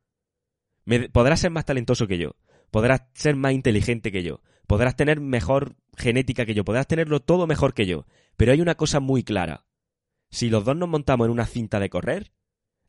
[1.11, 2.35] podrás ser más talentoso que yo,
[2.71, 7.45] podrás ser más inteligente que yo, podrás tener mejor genética que yo, podrás tenerlo todo
[7.45, 9.67] mejor que yo, pero hay una cosa muy clara.
[10.31, 12.31] Si los dos nos montamos en una cinta de correr,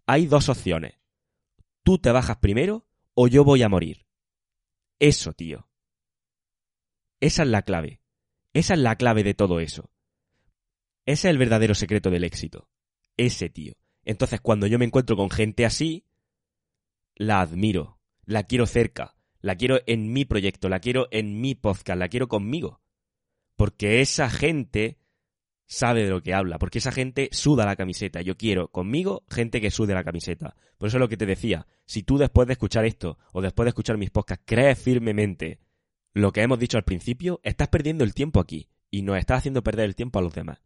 [0.07, 0.95] hay dos opciones.
[1.83, 4.07] Tú te bajas primero o yo voy a morir.
[4.99, 5.69] Eso, tío.
[7.21, 8.01] Esa es la clave.
[8.53, 9.90] Esa es la clave de todo eso.
[11.07, 12.69] Ese es el verdadero secreto del éxito.
[13.17, 13.75] Ese tío.
[14.05, 16.07] Entonces, cuando yo me encuentro con gente así,
[17.14, 21.99] la admiro, la quiero cerca, la quiero en mi proyecto, la quiero en mi podcast,
[21.99, 22.81] la quiero conmigo.
[23.57, 24.99] Porque esa gente
[25.66, 28.20] sabe de lo que habla, porque esa gente suda la camiseta.
[28.22, 30.57] Yo quiero conmigo gente que sude la camiseta.
[30.79, 33.64] Por eso es lo que te decía, si tú después de escuchar esto o después
[33.64, 35.61] de escuchar mis podcasts crees firmemente
[36.12, 39.62] lo que hemos dicho al principio, estás perdiendo el tiempo aquí y nos estás haciendo
[39.62, 40.62] perder el tiempo a los demás.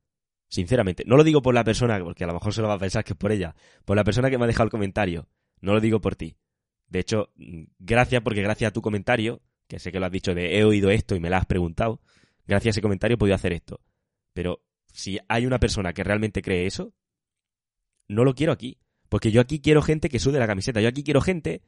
[0.48, 2.78] Sinceramente, no lo digo por la persona, porque a lo mejor se lo va a
[2.78, 5.28] pensar que es por ella, por la persona que me ha dejado el comentario.
[5.60, 6.36] No lo digo por ti.
[6.88, 7.32] De hecho,
[7.78, 10.90] gracias porque gracias a tu comentario, que sé que lo has dicho de he oído
[10.90, 12.00] esto y me lo has preguntado,
[12.46, 13.80] gracias a ese comentario he podido hacer esto.
[14.32, 14.62] Pero
[14.98, 16.92] si hay una persona que realmente cree eso,
[18.08, 18.78] no lo quiero aquí.
[19.08, 20.80] Porque yo aquí quiero gente que sude la camiseta.
[20.80, 21.62] Yo aquí quiero gente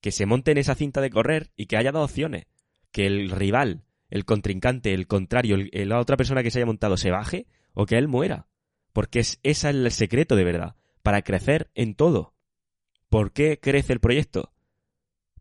[0.00, 2.46] que se monte en esa cinta de correr y que haya dos opciones.
[2.92, 7.10] Que el rival, el contrincante, el contrario, la otra persona que se haya montado se
[7.10, 8.48] baje o que él muera.
[8.94, 12.32] Porque es, ese es el secreto de verdad, para crecer en todo.
[13.10, 14.54] ¿Por qué crece el proyecto?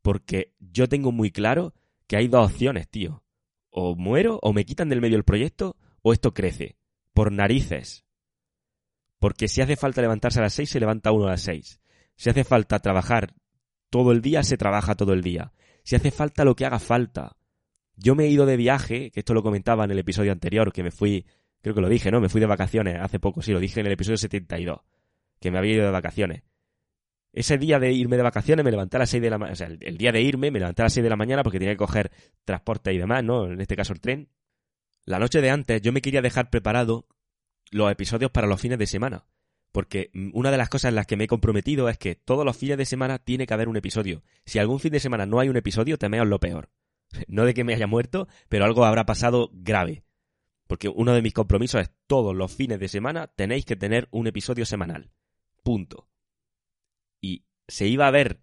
[0.01, 1.73] Porque yo tengo muy claro
[2.07, 3.23] que hay dos opciones, tío.
[3.69, 6.75] O muero, o me quitan del medio el proyecto, o esto crece.
[7.15, 8.05] Por narices.
[9.17, 11.79] Porque si hace falta levantarse a las seis, se levanta uno a las seis.
[12.15, 13.33] Si hace falta trabajar
[13.89, 15.51] todo el día, se trabaja todo el día.
[15.83, 17.35] Si hace falta lo que haga falta.
[17.95, 20.83] Yo me he ido de viaje, que esto lo comentaba en el episodio anterior, que
[20.83, 21.25] me fui
[21.65, 22.21] Creo que lo dije, ¿no?
[22.21, 24.81] Me fui de vacaciones hace poco, sí, lo dije en el episodio 72,
[25.39, 26.43] que me había ido de vacaciones.
[27.33, 29.55] Ese día de irme de vacaciones me levanté a las 6 de la mañana, o
[29.55, 31.73] sea, el, día de irme me levanté a las 6 de la mañana porque tenía
[31.73, 32.11] que coger
[32.43, 33.47] transporte y demás, ¿no?
[33.47, 34.29] En este caso el tren.
[35.05, 37.07] La noche de antes yo me quería dejar preparado
[37.71, 39.25] los episodios para los fines de semana.
[39.71, 42.55] Porque una de las cosas en las que me he comprometido es que todos los
[42.55, 44.23] fines de semana tiene que haber un episodio.
[44.45, 46.69] Si algún fin de semana no hay un episodio, temeos lo peor.
[47.27, 50.03] No de que me haya muerto, pero algo habrá pasado grave.
[50.67, 54.27] Porque uno de mis compromisos es todos los fines de semana tenéis que tener un
[54.27, 55.11] episodio semanal.
[55.63, 56.09] Punto.
[57.21, 58.39] Y se iba a ver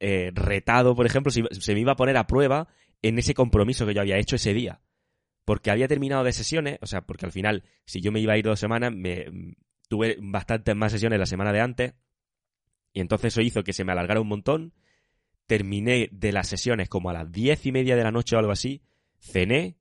[0.00, 2.68] eh, retado, por ejemplo, se, me iba a poner a prueba
[3.02, 4.80] en ese compromiso que yo había hecho ese día.
[5.44, 8.38] Porque había terminado de sesiones, o sea, porque al final, si yo me iba a
[8.38, 9.26] ir dos semanas, me,
[9.88, 11.94] tuve bastantes más sesiones la semana de antes.
[12.92, 14.74] Y entonces eso hizo que se me alargara un montón.
[15.46, 18.52] Terminé de las sesiones como a las diez y media de la noche o algo
[18.52, 18.82] así.
[19.18, 19.76] Cené,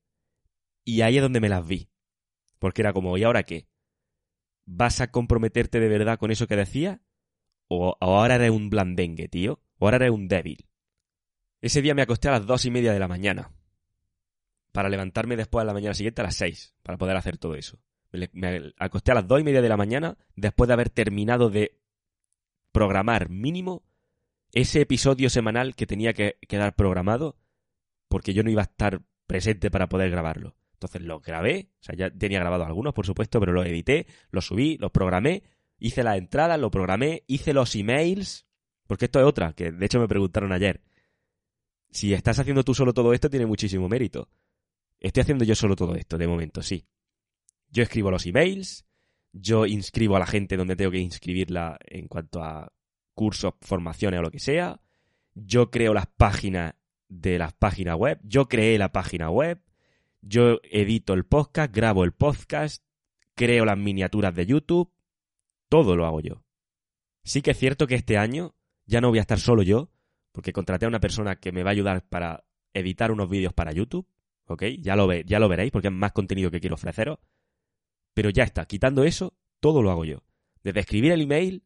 [0.84, 1.90] y ahí es donde me las vi.
[2.60, 3.68] Porque era como, ¿y ahora qué?
[4.66, 7.02] ¿Vas a comprometerte de verdad con eso que decía?
[7.68, 9.62] ¿O, ahora eres un blandengue, tío?
[9.80, 10.68] ¿O ahora eres un débil?
[11.62, 13.52] Ese día me acosté a las dos y media de la mañana.
[14.74, 16.76] Para levantarme después de la mañana siguiente a las seis.
[16.84, 17.80] Para poder hacer todo eso.
[18.34, 21.80] Me acosté a las dos y media de la mañana después de haber terminado de
[22.74, 23.84] programar mínimo
[24.52, 27.38] ese episodio semanal que tenía que quedar programado
[28.08, 30.56] porque yo no iba a estar presente para poder grabarlo.
[30.74, 34.42] Entonces lo grabé, o sea, ya tenía grabado algunos, por supuesto, pero lo edité, lo
[34.42, 35.44] subí, lo programé,
[35.80, 38.46] hice la entrada, lo programé, hice los emails,
[38.86, 40.82] porque esto es otra, que de hecho me preguntaron ayer.
[41.90, 44.30] Si estás haciendo tú solo todo esto, tiene muchísimo mérito.
[45.04, 46.88] Estoy haciendo yo solo todo esto, de momento, sí.
[47.70, 48.86] Yo escribo los emails,
[49.34, 52.72] yo inscribo a la gente donde tengo que inscribirla en cuanto a
[53.14, 54.80] cursos, formaciones o lo que sea.
[55.36, 56.76] Yo creo las páginas
[57.10, 58.20] de las páginas web.
[58.24, 59.62] Yo creé la página web.
[60.22, 62.82] Yo edito el podcast, grabo el podcast,
[63.36, 64.90] creo las miniaturas de YouTube.
[65.68, 66.46] Todo lo hago yo.
[67.26, 69.92] Sí que es cierto que este año ya no voy a estar solo yo,
[70.32, 73.74] porque contraté a una persona que me va a ayudar para editar unos vídeos para
[73.74, 74.08] YouTube.
[74.46, 74.64] ¿Ok?
[74.80, 77.20] Ya lo, ve, ya lo veréis porque es más contenido que quiero ofreceros.
[78.14, 80.24] Pero ya está, quitando eso, todo lo hago yo.
[80.64, 81.64] Desde escribir el email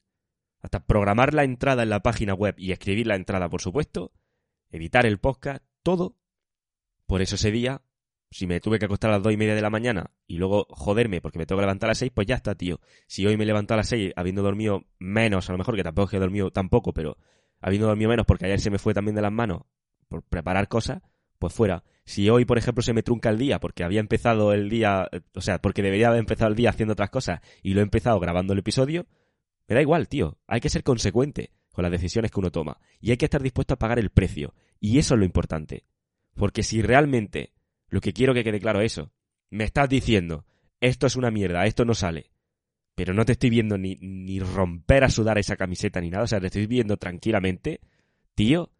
[0.59, 4.11] hasta programar la entrada en la página web y escribir la entrada, por supuesto,
[4.71, 6.15] editar el podcast, todo.
[7.05, 7.81] Por eso ese día,
[8.31, 10.67] si me tuve que acostar a las dos y media de la mañana y luego
[10.69, 12.79] joderme porque me tengo que levantar a las seis, pues ya está, tío.
[13.07, 16.15] Si hoy me levanto a las seis habiendo dormido menos, a lo mejor que tampoco
[16.15, 17.17] he dormido tampoco, pero
[17.61, 19.61] habiendo dormido menos porque ayer se me fue también de las manos
[20.07, 21.01] por preparar cosas,
[21.39, 21.83] pues fuera.
[22.08, 25.41] Si hoy, por ejemplo, se me trunca el día porque había empezado el día, o
[25.41, 28.54] sea, porque debería haber empezado el día haciendo otras cosas y lo he empezado grabando
[28.54, 29.08] el episodio,
[29.67, 30.38] me da igual, tío.
[30.48, 33.74] Hay que ser consecuente con las decisiones que uno toma y hay que estar dispuesto
[33.74, 34.56] a pagar el precio.
[34.80, 35.84] Y eso es lo importante.
[36.34, 37.52] Porque si realmente
[37.89, 39.12] lo que quiero que quede claro es eso,
[39.50, 40.46] me estás diciendo,
[40.80, 42.32] esto es una mierda, esto no sale,
[42.96, 46.28] pero no te estoy viendo ni, ni romper a sudar esa camiseta ni nada, o
[46.28, 47.82] sea, te estoy viendo tranquilamente,
[48.34, 48.72] tío,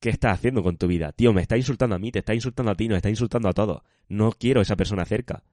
[0.00, 1.12] ¿qué estás haciendo con tu vida?
[1.12, 3.52] Tío, me está insultando a mí, te está insultando a ti, nos está insultando a
[3.52, 3.82] todos.
[4.08, 5.44] No quiero esa persona cerca,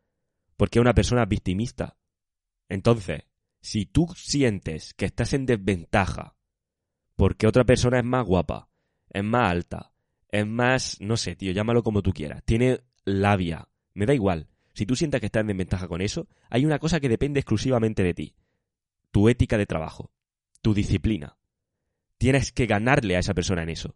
[0.58, 1.98] porque es una persona victimista.
[2.70, 3.24] Entonces,
[3.62, 6.36] si tú sientes que estás en desventaja
[7.16, 8.70] porque otra persona es más guapa,
[9.10, 9.92] es más alta,
[10.30, 14.50] es más, no sé, tío, llámalo como tú quieras, tiene labia, me da igual.
[14.74, 18.04] Si tú sientes que estás en desventaja con eso, hay una cosa que depende exclusivamente
[18.04, 18.36] de ti.
[19.12, 20.12] Tu ética de trabajo,
[20.62, 21.38] tu disciplina.
[22.18, 23.96] Tienes que ganarle a esa persona en eso.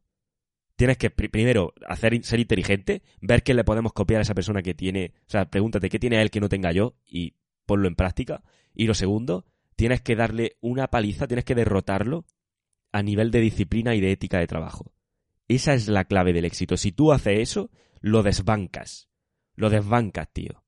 [0.79, 4.73] Tienes que primero hacer ser inteligente, ver qué le podemos copiar a esa persona que
[4.73, 8.43] tiene, o sea, pregúntate qué tiene él que no tenga yo y ponlo en práctica.
[8.73, 12.23] Y lo segundo, tienes que darle una paliza, tienes que derrotarlo
[12.93, 14.93] a nivel de disciplina y de ética de trabajo.
[15.49, 16.77] Esa es la clave del éxito.
[16.77, 19.09] Si tú haces eso, lo desbancas.
[19.55, 20.63] Lo desbancas, tío.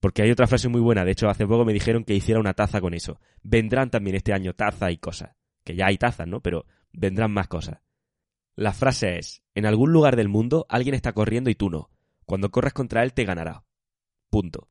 [0.00, 1.04] Porque hay otra frase muy buena.
[1.04, 3.20] De hecho, hace poco me dijeron que hiciera una taza con eso.
[3.42, 5.36] Vendrán también este año taza y cosas.
[5.62, 6.40] Que ya hay tazas, ¿no?
[6.40, 7.80] Pero vendrán más cosas.
[8.56, 11.90] La frase es, en algún lugar del mundo alguien está corriendo y tú no.
[12.24, 13.64] Cuando corras contra él te ganará.
[14.28, 14.68] Punto.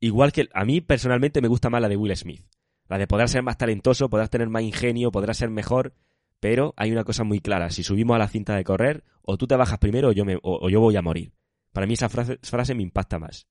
[0.00, 2.44] Igual que a mí personalmente me gusta más la de Will Smith.
[2.88, 5.94] La de poder ser más talentoso, poder tener más ingenio, poder ser mejor,
[6.40, 9.46] pero hay una cosa muy clara, si subimos a la cinta de correr, o tú
[9.46, 11.32] te bajas primero o yo, me, voy a morir.
[11.72, 13.46] Para mí esa frase, frase me impacta más.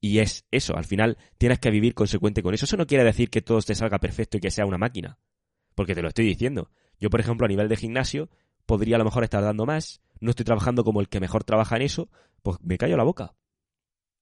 [0.00, 2.64] Y es eso, al final tienes que vivir consecuente con eso.
[2.64, 5.18] Eso no quiere decir que todo te salga perfecto y que sea una máquina.
[5.74, 6.70] Porque te lo estoy diciendo.
[7.00, 8.28] Yo, por ejemplo, a nivel de gimnasio,
[8.66, 11.76] podría a lo mejor estar dando más, no estoy trabajando como el que mejor trabaja
[11.76, 12.10] en eso,
[12.42, 13.34] pues me callo la boca.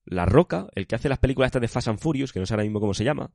[0.04, 2.54] La Roca, el que hace las películas estas de Fast and Furious, que no sé
[2.54, 3.32] ahora mismo cómo se llama,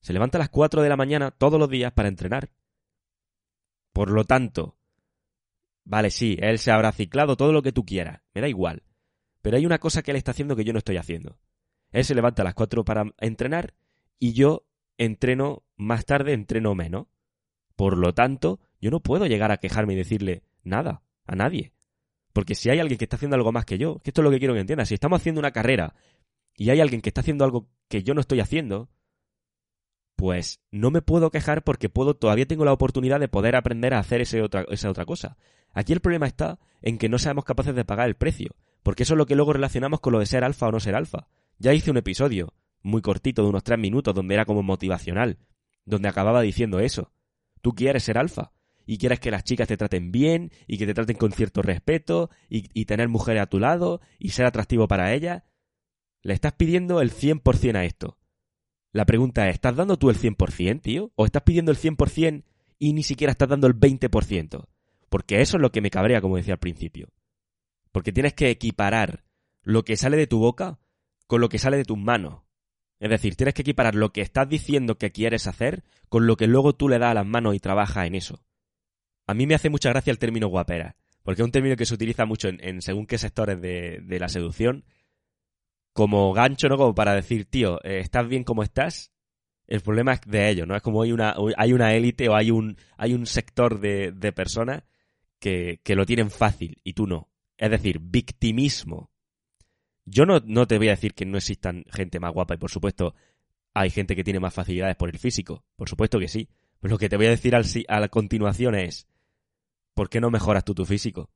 [0.00, 2.50] se levanta a las 4 de la mañana todos los días para entrenar.
[3.92, 4.76] Por lo tanto,
[5.84, 8.82] vale, sí, él se habrá ciclado todo lo que tú quieras, me da igual.
[9.40, 11.38] Pero hay una cosa que él está haciendo que yo no estoy haciendo.
[11.90, 13.74] Él se levanta a las 4 para entrenar
[14.18, 14.66] y yo
[14.98, 17.06] entreno más tarde, entreno menos.
[17.76, 21.72] Por lo tanto, yo no puedo llegar a quejarme y decirle nada a nadie.
[22.32, 24.30] Porque si hay alguien que está haciendo algo más que yo, que esto es lo
[24.30, 25.94] que quiero que entiendas, si estamos haciendo una carrera
[26.54, 28.88] y hay alguien que está haciendo algo que yo no estoy haciendo,
[30.16, 33.98] pues no me puedo quejar porque puedo, todavía tengo la oportunidad de poder aprender a
[33.98, 35.36] hacer ese esa otra cosa.
[35.72, 39.14] Aquí el problema está en que no seamos capaces de pagar el precio, porque eso
[39.14, 41.28] es lo que luego relacionamos con lo de ser alfa o no ser alfa.
[41.58, 45.38] Ya hice un episodio muy cortito de unos tres minutos donde era como motivacional,
[45.84, 47.12] donde acababa diciendo eso.
[47.60, 48.52] Tú quieres ser alfa,
[48.90, 52.28] y quieres que las chicas te traten bien y que te traten con cierto respeto
[52.48, 55.44] y, tener mujeres a tu lado y ser atractivo para ellas,
[56.22, 58.18] le estás pidiendo el 100% a esto.
[58.90, 61.12] La pregunta es, ¿estás dando tú el 100%, tío?
[61.14, 62.42] ¿O estás pidiendo el 100%
[62.80, 64.66] y ni siquiera estás dando el 20%?
[65.08, 67.10] Porque eso es lo que me cabrea, como decía al principio.
[67.92, 69.22] Porque tienes que equiparar
[69.62, 70.80] lo que sale de tu boca
[71.28, 72.42] con lo que sale de tus manos.
[72.98, 76.48] Es decir, tienes que equiparar lo que estás diciendo que quieres hacer con lo que
[76.48, 78.42] luego tú le das a las manos y trabajas en eso.
[79.30, 81.94] A mí me hace mucha gracia el término guapera, porque es un término que se
[81.94, 84.84] utiliza mucho en, según qué sectores de, la seducción,
[85.92, 86.76] como gancho, ¿no?
[86.76, 89.12] Como para decir, tío, eh, ¿estás bien como estás?
[89.68, 90.74] El problema es de ellos, ¿no?
[90.74, 94.82] Es como hay una, hay una élite o hay un, hay un sector de, personas
[95.38, 97.28] que, que, lo tienen fácil y tú no.
[97.56, 99.12] Es decir, victimismo.
[100.06, 102.72] Yo no, no te voy a decir que no existan gente más guapa y por
[102.72, 103.14] supuesto
[103.74, 105.62] hay gente que tiene más facilidades por el físico.
[105.76, 106.48] Por supuesto que sí.
[106.80, 109.06] Pero lo que te voy a decir al, a la continuación es,
[109.94, 111.30] ¿por qué no mejoras tú tu físico?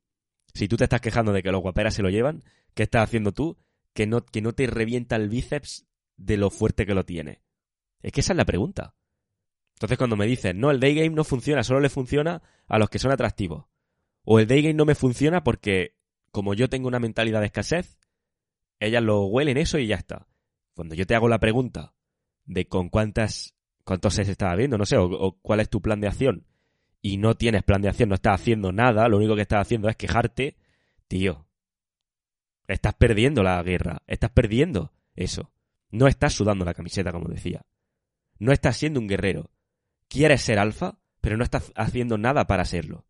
[0.55, 3.33] Si tú te estás quejando de que los guaperas se lo llevan, ¿qué estás haciendo
[3.33, 3.59] tú?
[3.93, 5.87] Que no, que no te revienta el bíceps
[6.17, 7.43] de lo fuerte que lo tiene?
[8.03, 8.95] Es que esa es la pregunta.
[9.75, 12.89] Entonces cuando me dicen, no, el day game no funciona, solo le funciona a los
[12.89, 13.67] que son atractivos.
[14.25, 15.97] O el day game no me funciona porque
[16.31, 17.99] como yo tengo una mentalidad de escasez,
[18.81, 20.27] ellas lo huelen eso y ya está.
[20.75, 21.95] Cuando yo te hago la pregunta
[22.45, 26.09] de con cuántas, cuántos se estaba viendo, no sé, o, cuál es tu plan de
[26.09, 26.47] acción,
[27.07, 29.91] y no tienes plan de acción, no estás haciendo nada, lo único que estás haciendo
[29.91, 30.57] es quejarte,
[31.07, 31.47] tío,
[32.67, 35.53] estás perdiendo la guerra, estás perdiendo eso.
[35.91, 37.67] No estás sudando la camiseta, como decía.
[38.39, 39.51] No estás siendo un guerrero.
[40.09, 43.05] Quieres ser alfa, pero no estás haciendo nada para serlo.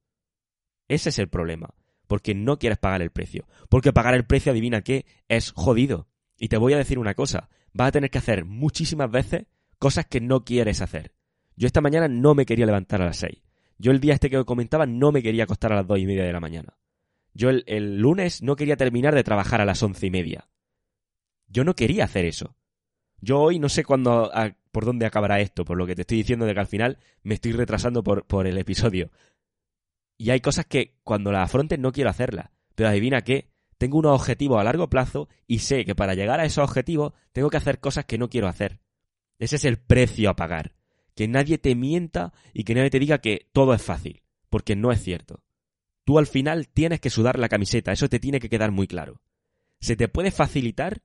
[0.89, 1.73] Ese es el problema.
[2.09, 3.47] Porque no quieres pagar el precio.
[3.69, 6.09] Porque pagar el precio, adivina qué, es jodido.
[6.37, 7.49] Y te voy a decir una cosa.
[7.73, 9.47] Vas a tener que hacer muchísimas veces
[9.79, 11.15] cosas que no quieres hacer.
[11.55, 13.45] Yo esta mañana no me quería levantar a las seis.
[13.79, 16.25] Yo el día este que comentaba no me quería acostar a las dos y media
[16.25, 16.77] de la mañana.
[17.33, 20.49] Yo el, lunes no quería terminar de trabajar a las once y media.
[21.49, 22.57] Yo no quería hacer eso.
[23.21, 24.31] Yo hoy no sé cuándo,
[24.71, 27.35] por dónde acabará esto, por lo que te estoy diciendo de que al final me
[27.35, 29.11] estoy retrasando por, por el episodio.
[30.17, 32.51] Y hay cosas que cuando las afrontes no quiero hacerlas.
[32.75, 36.45] Pero adivina qué, tengo unos objetivos a largo plazo y sé que para llegar a
[36.45, 38.81] esos objetivos tengo que hacer cosas que no quiero hacer.
[39.39, 40.75] Ese es el precio a pagar.
[41.15, 44.93] Que nadie te mienta y que nadie te diga que todo es fácil, porque no
[44.93, 45.43] es cierto.
[46.05, 49.23] Tú al final tienes que sudar la camiseta, eso te tiene que quedar muy claro.
[49.81, 51.03] Se te puede facilitar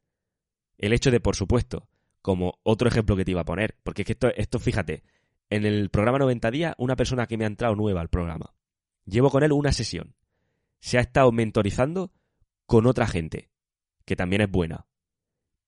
[0.78, 1.90] el hecho de, por supuesto,
[2.22, 5.04] como otro ejemplo que te iba a poner, porque es que esto, fíjate,
[5.50, 8.54] en el programa 90 días, una persona que me ha entrado nueva al programa,
[9.06, 10.16] llevo con él una sesión.
[10.80, 12.12] Se ha estado mentorizando
[12.66, 13.50] con otra gente,
[14.06, 14.88] que también es buena.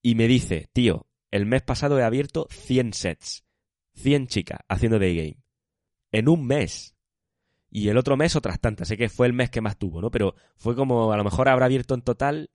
[0.02, 3.44] Y me dice, tío, el mes pasado he abierto 100 sets,
[3.94, 5.38] 100 chicas haciendo day game.
[6.12, 6.96] En un mes.
[7.70, 8.88] Y el otro mes otras tantas.
[8.88, 10.12] Sé que fue el mes que más tuvo, ¿no?
[10.12, 12.52] Pero fue como, a lo mejor habrá abierto en total,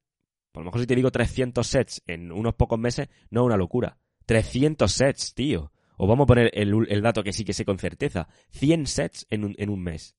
[0.53, 3.57] a lo mejor si te digo 300 sets en unos pocos meses, no es una
[3.57, 3.99] locura.
[4.27, 5.73] 300 sets, tío.
[5.97, 8.29] O vamos a poner el, dato que sí que sé con certeza.
[8.51, 10.15] 100 sets en un, en un mes.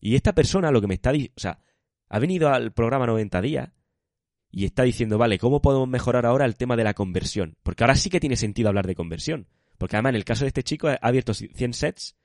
[0.00, 1.60] Y esta persona lo que me está diciendo, o sea,
[2.08, 3.70] ha venido al programa 90 días
[4.50, 7.56] y está diciendo, vale, ¿cómo podemos mejorar ahora el tema de la conversión?
[7.62, 9.48] Porque ahora sí que tiene sentido hablar de conversión.
[9.82, 12.16] Porque además en el caso de este chico ha abierto 100 sets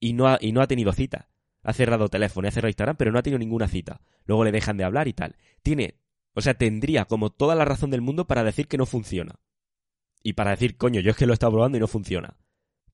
[0.00, 1.28] y no ha, y no ha tenido cita.
[1.62, 4.00] Ha cerrado teléfono, ha cerrado Instagram, pero no ha tenido ninguna cita.
[4.24, 5.36] Luego le dejan de hablar y tal.
[5.62, 6.00] Tiene,
[6.34, 9.36] o sea, tendría como toda la razón del mundo para decir que no funciona.
[10.24, 12.38] Y para decir, coño, yo es que lo he estado probando y no funciona.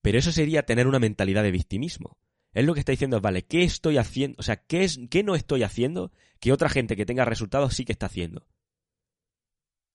[0.03, 2.19] Pero eso sería tener una mentalidad de victimismo.
[2.53, 4.37] Él lo que está diciendo es, vale, ¿qué estoy haciendo?
[4.41, 7.87] O sea, ¿qué, es, ¿qué no estoy haciendo que otra gente que tenga resultados sí
[7.87, 8.47] que está haciendo?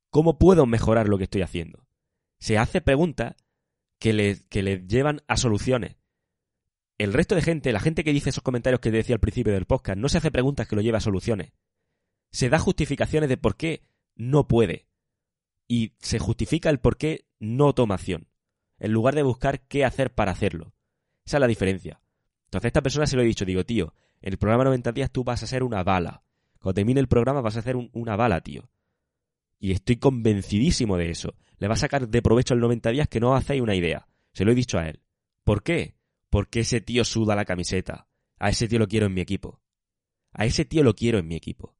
[0.10, 1.86] ¿Cómo puedo mejorar lo que estoy haciendo?
[2.40, 3.36] Se hace preguntas
[4.00, 5.98] que le, que le llevan a soluciones.
[6.98, 9.66] El resto de gente, la gente que dice esos comentarios que decía al principio del
[9.66, 11.54] podcast, no se hace preguntas que lo lleve a soluciones.
[12.32, 13.84] Se da justificaciones de por qué
[14.16, 14.88] no puede.
[15.68, 18.28] Y se justifica el por qué no toma acción.
[18.80, 20.74] En lugar de buscar qué hacer para hacerlo.
[21.26, 22.02] Esa es la diferencia.
[22.46, 25.12] Entonces a esta persona se lo he dicho, digo, tío, en el programa 90 días
[25.12, 26.24] tú vas a ser una bala.
[26.60, 28.70] Cuando termine el programa vas a hacer una bala, tío.
[29.60, 31.36] Y estoy convencidísimo de eso.
[31.58, 34.08] Le va a sacar de provecho el 90 días que no hacéis una idea.
[34.34, 35.02] Se lo he dicho a él.
[35.43, 35.96] ¿Por qué?
[36.30, 38.08] Porque ese tío suda la camiseta.
[38.38, 39.62] A ese tío lo quiero en mi equipo.
[40.32, 41.76] A ese tío lo quiero en mi equipo.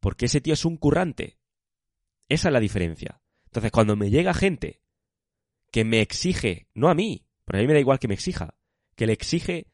[0.00, 1.38] Porque ese tío es un currante.
[2.28, 3.22] Esa es la diferencia.
[3.44, 4.82] Entonces, cuando me llega gente
[5.70, 8.56] que me exige, no a mí, porque a mí me da igual que me exija,
[8.96, 9.68] que le exige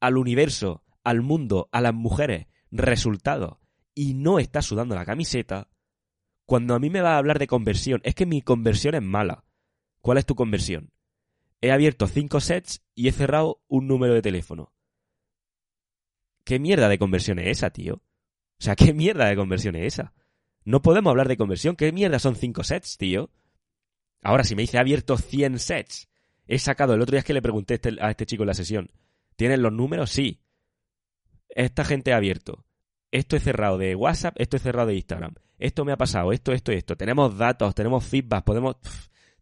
[0.00, 3.58] al universo, al mundo, a las mujeres, resultados,
[3.94, 5.68] y no está sudando la camiseta,
[6.50, 9.44] cuando a mí me va a hablar de conversión, es que mi conversión es mala.
[10.00, 10.90] ¿Cuál es tu conversión?
[11.60, 14.72] He abierto cinco sets y he cerrado un número de teléfono.
[16.42, 18.02] ¿Qué mierda de conversión es esa, tío?
[18.02, 18.02] O
[18.58, 20.12] sea, ¿qué mierda de conversión es esa?
[20.64, 21.76] No podemos hablar de conversión.
[21.76, 23.30] ¿Qué mierda son cinco sets, tío?
[24.20, 26.08] Ahora, si me dice he abierto 100 sets,
[26.48, 28.54] he sacado, el otro día es que le pregunté este, a este chico en la
[28.54, 28.90] sesión,
[29.36, 30.10] ¿Tienen los números?
[30.10, 30.40] Sí.
[31.48, 32.66] Esta gente ha abierto.
[33.10, 35.34] Esto es cerrado de WhatsApp, esto es cerrado de Instagram.
[35.58, 36.96] Esto me ha pasado, esto, esto, esto.
[36.96, 38.76] Tenemos datos, tenemos feedback, podemos.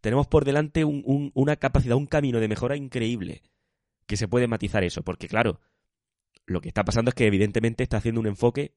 [0.01, 3.43] tenemos por delante una capacidad, un camino de mejora increíble.
[4.05, 5.03] Que se puede matizar eso.
[5.03, 5.59] Porque, claro,
[6.45, 8.73] lo que está pasando es que evidentemente está haciendo un enfoque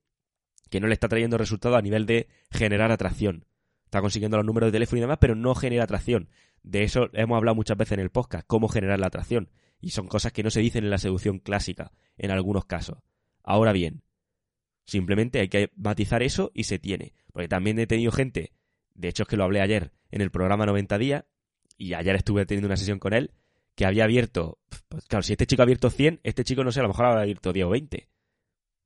[0.69, 3.47] que no le está trayendo resultados a nivel de generar atracción.
[3.85, 6.29] Está consiguiendo los números de teléfono y demás, pero no genera atracción.
[6.63, 9.51] De eso hemos hablado muchas veces en el podcast, cómo generar la atracción.
[9.81, 12.99] Y son cosas que no se dicen en la seducción clásica, en algunos casos.
[13.43, 14.03] Ahora bien,
[14.85, 17.15] simplemente hay que matizar eso y se tiene.
[17.33, 18.53] Porque también he tenido gente,
[18.95, 21.25] de hecho es que lo hablé ayer en el programa 90 días,
[21.77, 23.33] y ayer estuve teniendo una sesión con él,
[23.75, 24.59] que había abierto,
[24.89, 27.07] pues claro, si este chico ha abierto 100, este chico no sé, a lo mejor
[27.07, 28.09] habrá abierto 10 o 20.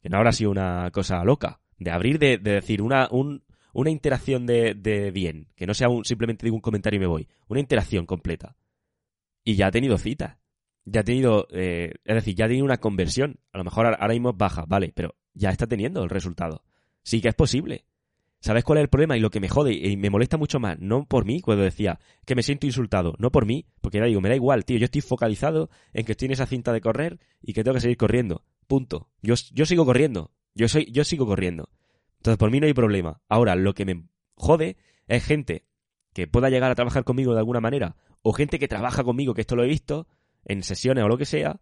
[0.01, 1.61] Que no habrá sido una cosa loca.
[1.79, 6.05] De abrir, de, decir una, un, una interacción de, de bien, que no sea un,
[6.05, 8.57] simplemente digo un comentario y me voy, una interacción completa.
[9.45, 10.39] Y ya ha tenido cita.
[10.87, 13.41] Ya ha tenido, eh, es decir, ya ha tenido una conversión.
[13.53, 16.63] A lo mejor ahora mismo baja, vale, pero ya está teniendo el resultado.
[17.03, 17.85] Sí que es posible.
[18.41, 19.17] ¿Sabes cuál es el problema?
[19.17, 21.99] Y lo que me jode y me molesta mucho más, no por mí, cuando decía
[22.25, 24.85] que me siento insultado, no por mí, porque ya digo, me da igual, tío, yo
[24.85, 27.97] estoy focalizado en que estoy en esa cinta de correr y que tengo que seguir
[27.97, 28.45] corriendo.
[28.67, 29.11] Punto.
[29.23, 30.31] Yo, yo sigo corriendo.
[30.55, 31.71] Yo soy, yo sigo corriendo.
[32.19, 33.21] Entonces, por mí no hay problema.
[33.29, 34.77] Ahora, lo que me jode
[35.07, 35.65] es gente
[36.13, 39.43] que pueda llegar a trabajar conmigo de alguna manera, o gente que trabaja conmigo, que
[39.43, 40.07] esto lo he visto,
[40.47, 41.61] en sesiones o lo que sea,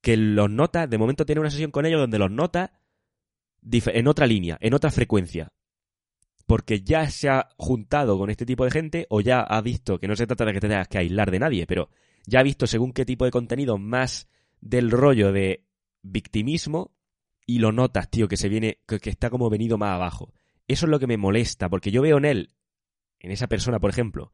[0.00, 2.70] que los notas, de momento tiene una sesión con ellos donde los notas
[3.70, 5.52] en otra línea, en otra frecuencia.
[6.46, 10.08] Porque ya se ha juntado con este tipo de gente, o ya ha visto que
[10.08, 11.88] no se trata de que te tengas que aislar de nadie, pero
[12.26, 14.28] ya ha visto según qué tipo de contenido más
[14.60, 15.64] del rollo de
[16.02, 16.92] victimismo
[17.46, 20.32] y lo notas, tío, que se viene, que, está como venido más abajo.
[20.68, 22.54] Eso es lo que me molesta, porque yo veo en él,
[23.20, 24.32] en esa persona, por ejemplo,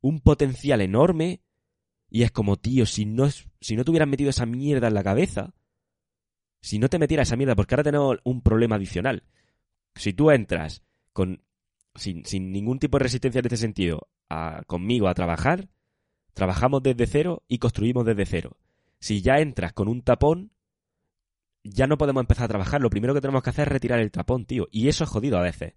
[0.00, 1.42] un potencial enorme
[2.08, 5.02] y es como, tío, si no, si no te hubieras metido esa mierda en la
[5.02, 5.54] cabeza,
[6.60, 9.24] si no te metieras esa mierda, porque ahora tenemos un problema adicional.
[9.94, 10.82] Si tú entras
[11.12, 11.42] con,
[11.94, 14.08] sin, ningún tipo de resistencia en este sentido,
[14.66, 15.68] conmigo a trabajar,
[16.34, 18.56] trabajamos desde cero y construimos desde cero.
[18.98, 20.52] Si ya entras con un tapón,
[21.62, 22.80] ya no podemos empezar a trabajar.
[22.80, 24.68] Lo primero que tenemos que hacer es retirar el tapón, tío.
[24.70, 25.74] Y eso es jodido a veces.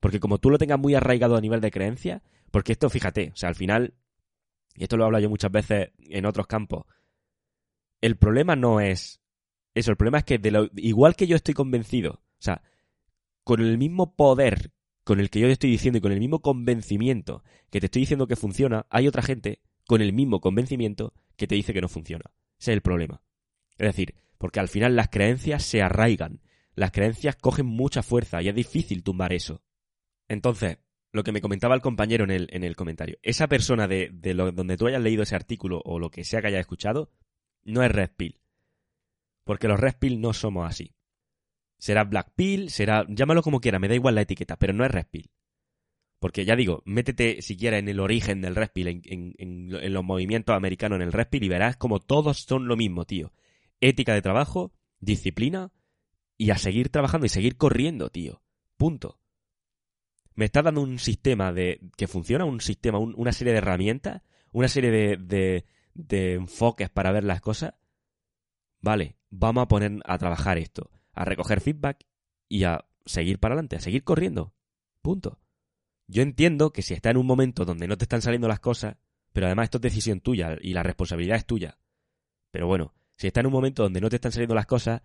[0.00, 3.36] Porque como tú lo tengas muy arraigado a nivel de creencia, porque esto, fíjate, o
[3.36, 3.94] sea, al final,
[4.76, 6.84] y esto lo he hablado yo muchas veces en otros campos,
[8.00, 9.20] el problema no es
[9.74, 12.62] eso, el problema es que de lo, igual que yo estoy convencido, o sea,
[13.44, 14.72] con el mismo poder
[15.06, 18.02] con el que yo te estoy diciendo y con el mismo convencimiento que te estoy
[18.02, 21.88] diciendo que funciona, hay otra gente con el mismo convencimiento que te dice que no
[21.88, 22.24] funciona.
[22.58, 23.22] Ese es el problema.
[23.78, 26.40] Es decir, porque al final las creencias se arraigan,
[26.74, 29.62] las creencias cogen mucha fuerza y es difícil tumbar eso.
[30.26, 30.78] Entonces,
[31.16, 34.76] lo que me comentaba el compañero en el, en el comentario, esa persona de, donde
[34.76, 37.10] tú hayas leído ese artículo o lo que sea que hayas escuchado,
[37.64, 38.40] no es Red Pill.
[39.44, 40.94] Porque los Red Pill no somos así.
[41.78, 43.04] Será Black Pill, será...
[43.08, 45.30] llámalo como quiera, me da igual la etiqueta, pero no es Red Pill.
[46.18, 50.56] Porque ya digo, métete siquiera en el origen del Red Pill, en, en los movimientos
[50.56, 53.32] americanos en el Red Pill y verás como todos son lo mismo, tío
[53.80, 55.72] ética de trabajo, disciplina
[56.36, 58.42] y a seguir trabajando y seguir corriendo, tío.
[58.76, 59.20] Punto.
[60.36, 64.22] Me está dando un sistema de que funciona, un sistema, una serie de herramientas,
[64.52, 65.64] una serie de, de,
[65.94, 67.74] de enfoques para ver las cosas.
[68.80, 72.06] Vale, vamos a poner a trabajar esto, a recoger feedback
[72.48, 74.54] y a seguir para adelante, a seguir corriendo.
[75.00, 75.40] Punto.
[76.06, 78.96] Yo entiendo que si está en un momento donde no te están saliendo las cosas,
[79.32, 81.78] pero además esto es decisión tuya y la responsabilidad es tuya.
[82.50, 85.00] Pero bueno, si estás en un momento donde no te están saliendo las cosas,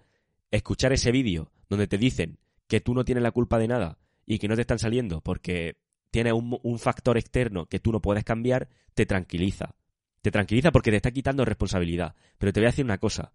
[0.52, 3.98] escuchar ese vídeo donde te dicen que tú no tienes la culpa de nada
[4.32, 5.76] y que no te están saliendo porque
[6.10, 9.76] tienes un, factor externo que tú no puedes cambiar, te tranquiliza.
[10.22, 12.16] Te tranquiliza porque te está quitando responsabilidad.
[12.38, 13.34] Pero te voy a decir una cosa.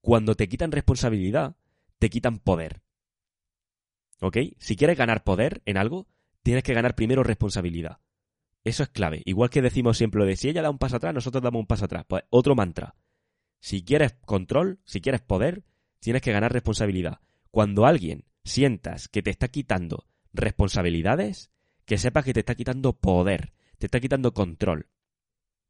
[0.00, 1.56] Cuando te quitan responsabilidad,
[1.98, 2.80] te quitan poder.
[4.22, 4.38] ¿Ok?
[4.58, 6.08] Si quieres ganar poder en algo,
[6.42, 7.98] tienes que ganar primero responsabilidad.
[8.64, 9.20] Eso es clave.
[9.26, 11.66] Igual que decimos siempre lo de si ella da un paso atrás, nosotros damos un
[11.66, 12.06] paso atrás.
[12.08, 12.94] Pues otro mantra.
[13.60, 15.64] Si quieres control, si quieres poder,
[15.98, 17.20] tienes que ganar responsabilidad.
[17.50, 21.50] Cuando alguien sientas que te está quitando responsabilidades,
[21.84, 24.88] que sepas que te está quitando poder, te está quitando control.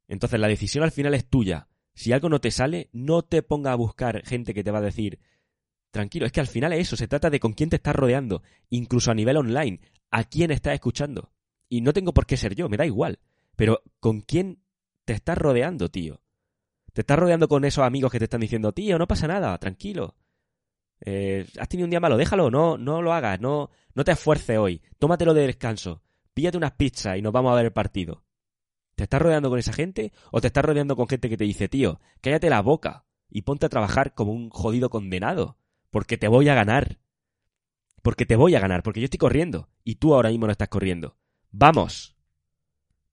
[0.07, 1.67] Entonces la decisión al final es tuya.
[1.93, 4.81] Si algo no te sale, no te ponga a buscar gente que te va a
[4.81, 5.19] decir,
[5.91, 8.43] tranquilo, es que al final es eso, se trata de con quién te estás rodeando,
[8.69, 11.31] incluso a nivel online, a quién estás escuchando.
[11.69, 13.19] Y no tengo por qué ser yo, me da igual,
[13.55, 14.61] pero con quién
[15.05, 16.21] te estás rodeando, tío.
[16.93, 20.15] Te estás rodeando con esos amigos que te están diciendo, tío, no pasa nada, tranquilo.
[21.03, 24.57] Eh, has tenido un día malo, déjalo, no, no lo hagas, no, no te esfuerces
[24.57, 26.01] hoy, tómatelo de descanso,
[26.33, 28.23] píllate unas pizzas y nos vamos a ver el partido.
[28.95, 31.67] ¿Te estás rodeando con esa gente o te estás rodeando con gente que te dice,
[31.67, 35.57] tío, cállate la boca y ponte a trabajar como un jodido condenado?
[35.89, 36.99] Porque te voy a ganar.
[38.03, 40.69] Porque te voy a ganar, porque yo estoy corriendo y tú ahora mismo no estás
[40.69, 41.17] corriendo.
[41.51, 42.15] ¡Vamos!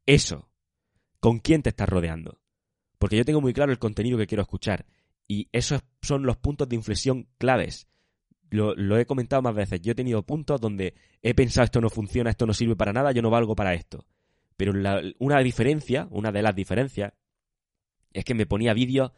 [0.04, 0.50] Eso.
[1.20, 2.40] ¿Con quién te estás rodeando?
[2.98, 4.86] Porque yo tengo muy claro el contenido que quiero escuchar.
[5.28, 7.86] Y esos son los puntos de inflexión claves.
[8.50, 9.82] Lo, he comentado más veces.
[9.82, 13.12] Yo he tenido puntos donde he pensado esto no funciona, esto no sirve para nada,
[13.12, 14.06] yo no valgo para esto.
[14.56, 14.72] Pero
[15.18, 17.12] una diferencia, una de las diferencias,
[18.12, 19.12] es que me ponía vídeos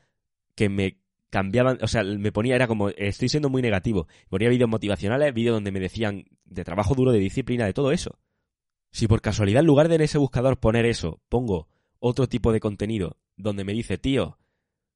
[0.57, 0.99] que me
[1.31, 4.09] cambiaban, o sea, me ponía, era como, estoy siendo muy negativo.
[4.29, 8.19] Ponía vídeos motivacionales, vídeos donde me decían de trabajo duro, de disciplina, de todo eso.
[8.91, 11.69] Si por casualidad en lugar de en ese buscador poner eso, pongo
[12.01, 14.40] otro tipo de contenido donde me dice, tío,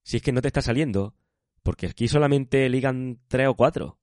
[0.04, 1.16] si es que no te está saliendo,
[1.64, 3.98] porque aquí solamente ligan tres o cuatro,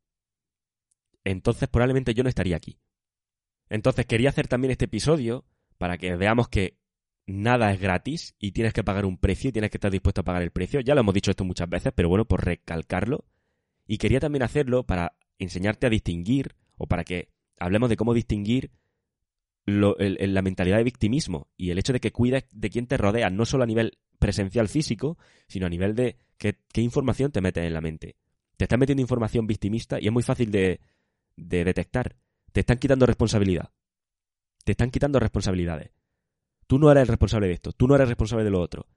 [1.24, 2.80] entonces probablemente yo no estaría aquí.
[3.70, 5.45] Entonces quería hacer también este episodio
[5.78, 6.78] para que veamos que
[7.26, 10.26] nada es gratis y tienes que pagar un precio y tienes que estar dispuesto a
[10.26, 10.82] pagar el precio.
[10.82, 13.26] Ya lo hemos dicho esto muchas veces, pero bueno, por recalcarlo.
[13.88, 17.30] Y quería también hacerlo para enseñarte a distinguir o para que
[17.60, 18.72] hablemos de cómo distinguir
[19.66, 23.45] la mentalidad de victimismo y el hecho de que cuides de quién te rodea, no
[23.45, 25.17] solo a nivel presencial físico,
[25.47, 28.15] sino a nivel de qué, información te metes en la mente.
[28.55, 30.80] Te están metiendo información victimista y es muy fácil de,
[31.36, 32.15] de detectar.
[32.51, 33.72] Te están quitando responsabilidad.
[34.63, 35.91] Te están quitando responsabilidades.
[36.67, 38.88] Tú no eres el responsable de esto, tú no eres responsable de lo otro.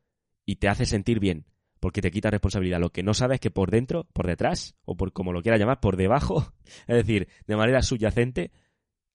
[0.44, 1.46] Y te hace sentir bien,
[1.80, 2.78] porque te quita responsabilidad.
[2.78, 5.58] Lo que no sabes es que por dentro, por detrás, o por como lo quieras
[5.58, 6.52] llamar, por debajo,
[6.86, 8.52] es decir, de manera subyacente,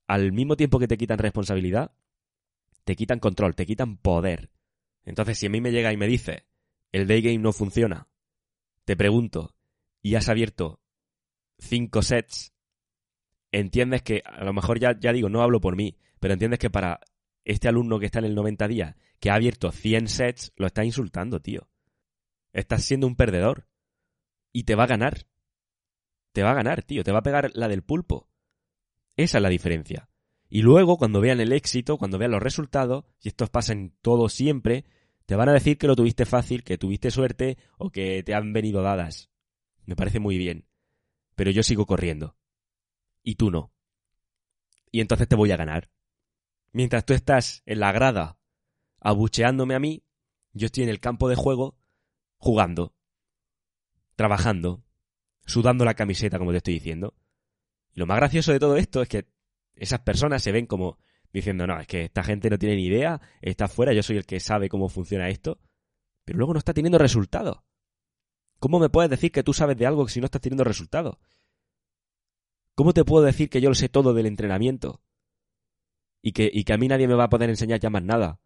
[0.07, 1.91] al mismo tiempo que te quitan responsabilidad,
[2.84, 4.49] te quitan control, te quitan poder.
[5.04, 6.45] Entonces, si a mí me llega y me dice,
[6.91, 8.08] el day game no funciona,
[8.86, 9.56] te pregunto,
[10.02, 10.82] y has abierto
[11.58, 12.54] cinco sets,
[13.52, 16.70] entiendes que, a lo mejor ya, ya digo, no hablo por mí, pero entiendes que
[16.70, 17.00] para
[17.45, 20.86] este alumno que está en el 90 días, que ha abierto 100 sets, lo está
[20.86, 21.68] insultando, tío.
[22.54, 23.68] Estás siendo un perdedor.
[24.52, 25.26] Y te va a ganar.
[26.32, 27.04] Te va a ganar, tío.
[27.04, 28.30] Te va a pegar la del pulpo.
[29.16, 30.10] Esa es la diferencia.
[30.50, 34.30] Y luego, cuando vean el éxito, cuando vean los resultados, y esto pasa en todo
[34.30, 34.84] siempre,
[35.28, 38.52] te van a decir que lo tuviste fácil, que tuviste suerte o que te han
[38.52, 39.30] venido dadas.
[39.86, 40.66] Me parece muy bien.
[41.36, 42.36] Pero yo sigo corriendo.
[43.22, 43.72] Y tú no.
[44.91, 45.91] Y entonces te voy a ganar.
[46.72, 48.39] Mientras tú estás en la grada
[49.00, 50.04] abucheándome a mí,
[50.54, 51.78] yo estoy en el campo de juego
[52.38, 52.95] jugando,
[54.16, 54.84] trabajando,
[55.45, 57.14] sudando la camiseta, como te estoy diciendo.
[57.93, 59.28] Y lo más gracioso de todo esto es que
[59.80, 60.97] esas personas se ven como
[61.32, 64.25] diciendo, no, es que esta gente no tiene ni idea, está fuera, yo soy el
[64.25, 65.59] que sabe cómo funciona esto,
[66.25, 67.59] pero luego no está teniendo resultados.
[68.59, 71.17] ¿Cómo me puedes decir que tú sabes de algo si no estás teniendo resultados?
[72.75, 75.01] ¿Cómo te puedo decir que yo lo sé todo del entrenamiento?
[76.21, 78.39] Y que, y que a mí nadie me va a poder enseñar ya más nada.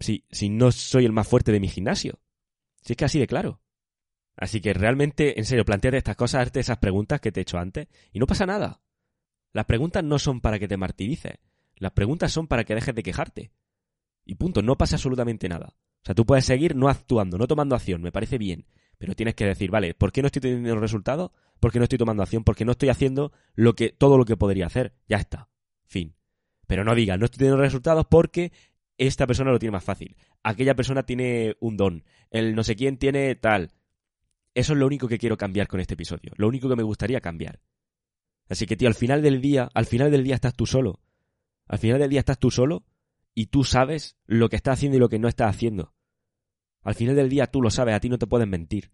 [0.00, 2.20] Si, si no soy el más fuerte de mi gimnasio.
[2.82, 3.60] Si es que así de claro.
[4.36, 7.58] Así que realmente, en serio, planteate estas cosas, hazte esas preguntas que te he hecho
[7.58, 8.80] antes, y no pasa nada.
[9.54, 11.38] Las preguntas no son para que te martirices,
[11.76, 13.52] las preguntas son para que dejes de quejarte.
[14.24, 15.76] Y punto, no pasa absolutamente nada.
[15.76, 18.66] O sea, tú puedes seguir no actuando, no tomando acción, me parece bien,
[18.98, 21.30] pero tienes que decir, vale, ¿por qué no estoy teniendo resultados?
[21.60, 22.42] ¿Por qué no estoy tomando acción?
[22.42, 24.96] ¿Por qué no estoy haciendo lo que, todo lo que podría hacer?
[25.08, 25.48] Ya está.
[25.86, 26.16] Fin.
[26.66, 28.52] Pero no digas, no estoy teniendo resultados porque
[28.98, 30.16] esta persona lo tiene más fácil.
[30.42, 32.04] Aquella persona tiene un don.
[32.30, 33.70] El no sé quién tiene tal.
[34.52, 36.32] Eso es lo único que quiero cambiar con este episodio.
[36.36, 37.60] Lo único que me gustaría cambiar.
[38.48, 41.00] Así que, tío, al final del día, al final del día estás tú solo.
[41.66, 42.84] Al final del día estás tú solo
[43.34, 45.94] y tú sabes lo que estás haciendo y lo que no estás haciendo.
[46.82, 48.92] Al final del día tú lo sabes, a ti no te pueden mentir.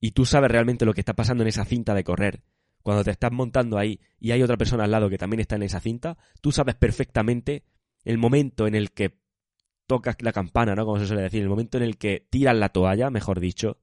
[0.00, 2.42] Y tú sabes realmente lo que está pasando en esa cinta de correr.
[2.82, 5.62] Cuando te estás montando ahí y hay otra persona al lado que también está en
[5.62, 7.64] esa cinta, tú sabes perfectamente
[8.04, 9.18] el momento en el que
[9.86, 10.84] tocas la campana, ¿no?
[10.84, 13.80] Como se suele decir, el momento en el que tiras la toalla, mejor dicho,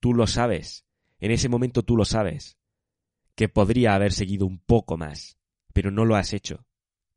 [0.00, 0.84] tú lo sabes.
[1.18, 2.58] En ese momento tú lo sabes.
[3.34, 5.38] Que podría haber seguido un poco más,
[5.72, 6.66] pero no lo has hecho.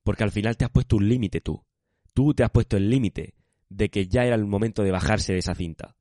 [0.03, 1.65] Porque al final te has puesto un límite tú.
[2.13, 3.35] Tú te has puesto el límite
[3.69, 5.95] de que ya era el momento de bajarse de esa cinta.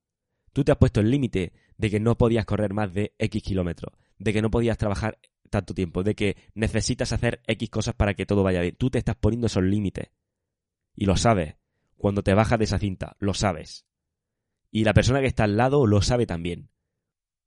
[0.53, 3.93] Tú te has puesto el límite de que no podías correr más de X kilómetros,
[4.19, 5.19] de que no podías trabajar
[5.51, 8.77] tanto tiempo, de que necesitas hacer X cosas para que todo vaya bien.
[8.77, 10.09] Tú te estás poniendo esos límites.
[10.95, 11.57] Y lo sabes.
[11.97, 13.87] Cuando te bajas de esa cinta, lo sabes.
[14.71, 16.71] Y la persona que está al lado lo sabe también.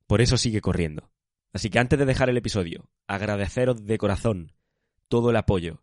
[0.06, 1.10] Por eso sigue corriendo.
[1.52, 4.52] Así que antes de dejar el episodio, agradeceros de corazón
[5.08, 5.82] todo el apoyo,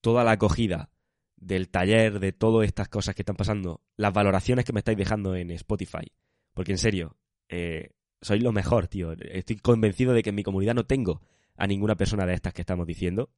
[0.00, 0.90] toda la acogida
[1.36, 5.36] del taller, de todas estas cosas que están pasando, las valoraciones que me estáis dejando
[5.36, 6.12] en Spotify.
[6.54, 7.16] Porque en serio,
[7.48, 7.90] eh,
[8.20, 9.12] sois lo mejor, tío.
[9.12, 11.20] Estoy convencido de que en mi comunidad no tengo
[11.56, 13.30] a ninguna persona de estas que estamos diciendo.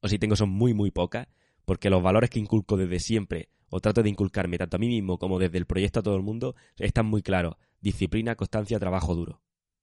[0.00, 1.28] O si tengo son muy, muy pocas.
[1.64, 5.18] Porque los valores que inculco desde siempre, o trato de inculcarme tanto a mí mismo
[5.18, 9.40] como desde el proyecto a todo el mundo, están muy claros disciplina, constancia, trabajo duro.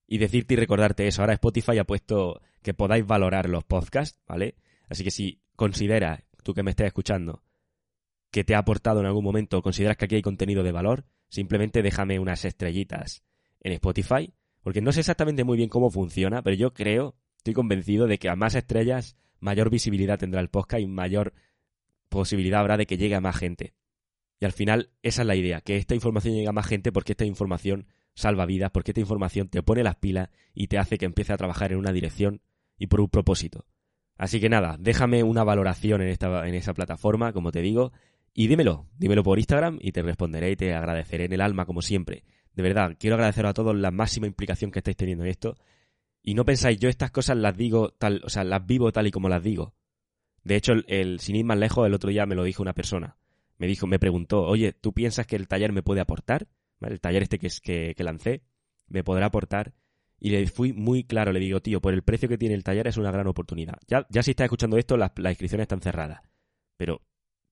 [0.08, 1.22] Y decirte y recordarte eso.
[1.22, 4.56] Ahora Spotify ha puesto que podáis valorar los podcasts, ¿vale?
[4.88, 7.42] Así que si consideras, tú que me estés escuchando,
[8.30, 11.82] que te ha aportado en algún momento, consideras que aquí hay contenido de valor, simplemente
[11.82, 13.22] déjame unas estrellitas
[13.60, 14.32] en Spotify,
[14.62, 18.28] porque no sé exactamente muy bien cómo funciona, pero yo creo, estoy convencido de que
[18.28, 21.34] a más estrellas, mayor visibilidad tendrá el podcast y mayor
[22.08, 23.74] posibilidad habrá de que llegue a más gente.
[24.40, 27.12] Y al final, esa es la idea, que esta información llegue a más gente porque
[27.12, 27.86] esta información
[28.18, 31.36] salva vidas, porque esta información te pone las pilas y te hace que empiece a
[31.36, 32.40] trabajar en una dirección
[32.76, 33.64] y por un propósito.
[34.16, 37.92] Así que nada, déjame una valoración en, esta, en esa plataforma, como te digo,
[38.34, 41.80] y dímelo, dímelo por Instagram y te responderé y te agradeceré en el alma, como
[41.80, 42.24] siempre.
[42.54, 45.56] De verdad, quiero agradecer a todos la máxima implicación que estáis teniendo en esto.
[46.22, 49.12] Y no pensáis, yo estas cosas las digo tal, o sea, las vivo tal y
[49.12, 49.74] como las digo.
[50.42, 53.16] De hecho, el, sin ir más lejos, el otro día me lo dijo una persona.
[53.58, 56.48] Me dijo, me preguntó, oye, ¿tú piensas que el taller me puede aportar?
[56.80, 58.42] El taller este que, que, que lancé,
[58.86, 59.74] ¿me podrá aportar?
[60.20, 62.88] Y le fui muy claro, le digo, tío, por el precio que tiene el taller
[62.88, 63.78] es una gran oportunidad.
[63.86, 66.20] Ya, ya si estás escuchando esto, las, las inscripciones están cerradas.
[66.76, 67.02] Pero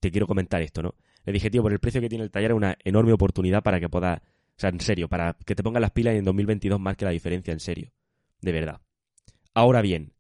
[0.01, 0.95] te quiero comentar esto, ¿no?
[1.25, 3.81] Le dije, tío, por el precio que tiene el taller es una enorme oportunidad para
[3.81, 6.81] que puedas, o sea, en serio, para que te pongas las pilas y en 2022
[6.81, 7.93] marque la diferencia, en serio.
[8.41, 8.81] De verdad.
[9.55, 10.13] Ahora bien,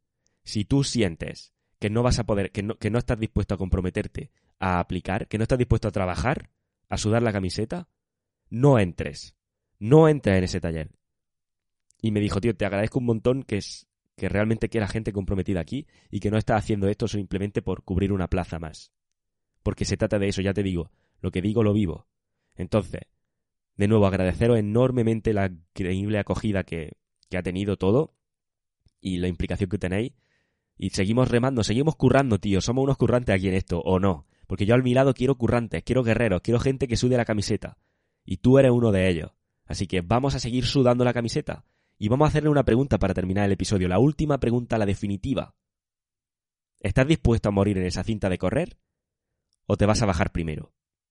[0.43, 3.59] si tú sientes que no vas a poder, que no, que no estás dispuesto a
[3.59, 6.51] comprometerte a aplicar, que no estás dispuesto a trabajar,
[6.89, 7.89] a sudar la camiseta,
[8.49, 9.35] no entres.
[9.79, 10.91] No entres en ese taller.
[12.01, 13.87] Y me dijo, tío, te agradezco un montón que, es,
[14.17, 18.13] que realmente quiera gente comprometida aquí y que no está haciendo esto simplemente por cubrir
[18.13, 18.93] una plaza más.
[19.63, 20.91] Porque se trata de eso, ya te digo,
[21.21, 22.07] lo que digo lo vivo.
[22.55, 23.03] Entonces,
[23.77, 26.97] de nuevo, agradeceros enormemente la increíble acogida que,
[27.29, 28.15] que ha tenido todo
[29.01, 30.13] y la implicación que tenéis.
[30.79, 32.61] Y seguimos remando, seguimos currando, tío.
[32.61, 34.27] Somos unos currantes aquí en esto, ¿o no?
[34.47, 37.79] Porque yo al mi lado quiero currantes, quiero guerreros, quiero gente que sude la camiseta.
[38.27, 39.31] Y tú eres uno de ellos.
[39.65, 41.65] Así que vamos a seguir sudando la camiseta.
[41.97, 43.89] Y vamos a hacerle una pregunta para terminar el episodio.
[43.89, 45.55] La última pregunta, la definitiva.
[46.81, 48.79] ¿Estás dispuesto a morir en esa cinta de correr?
[49.67, 50.76] ¿O te vas a bajar primero?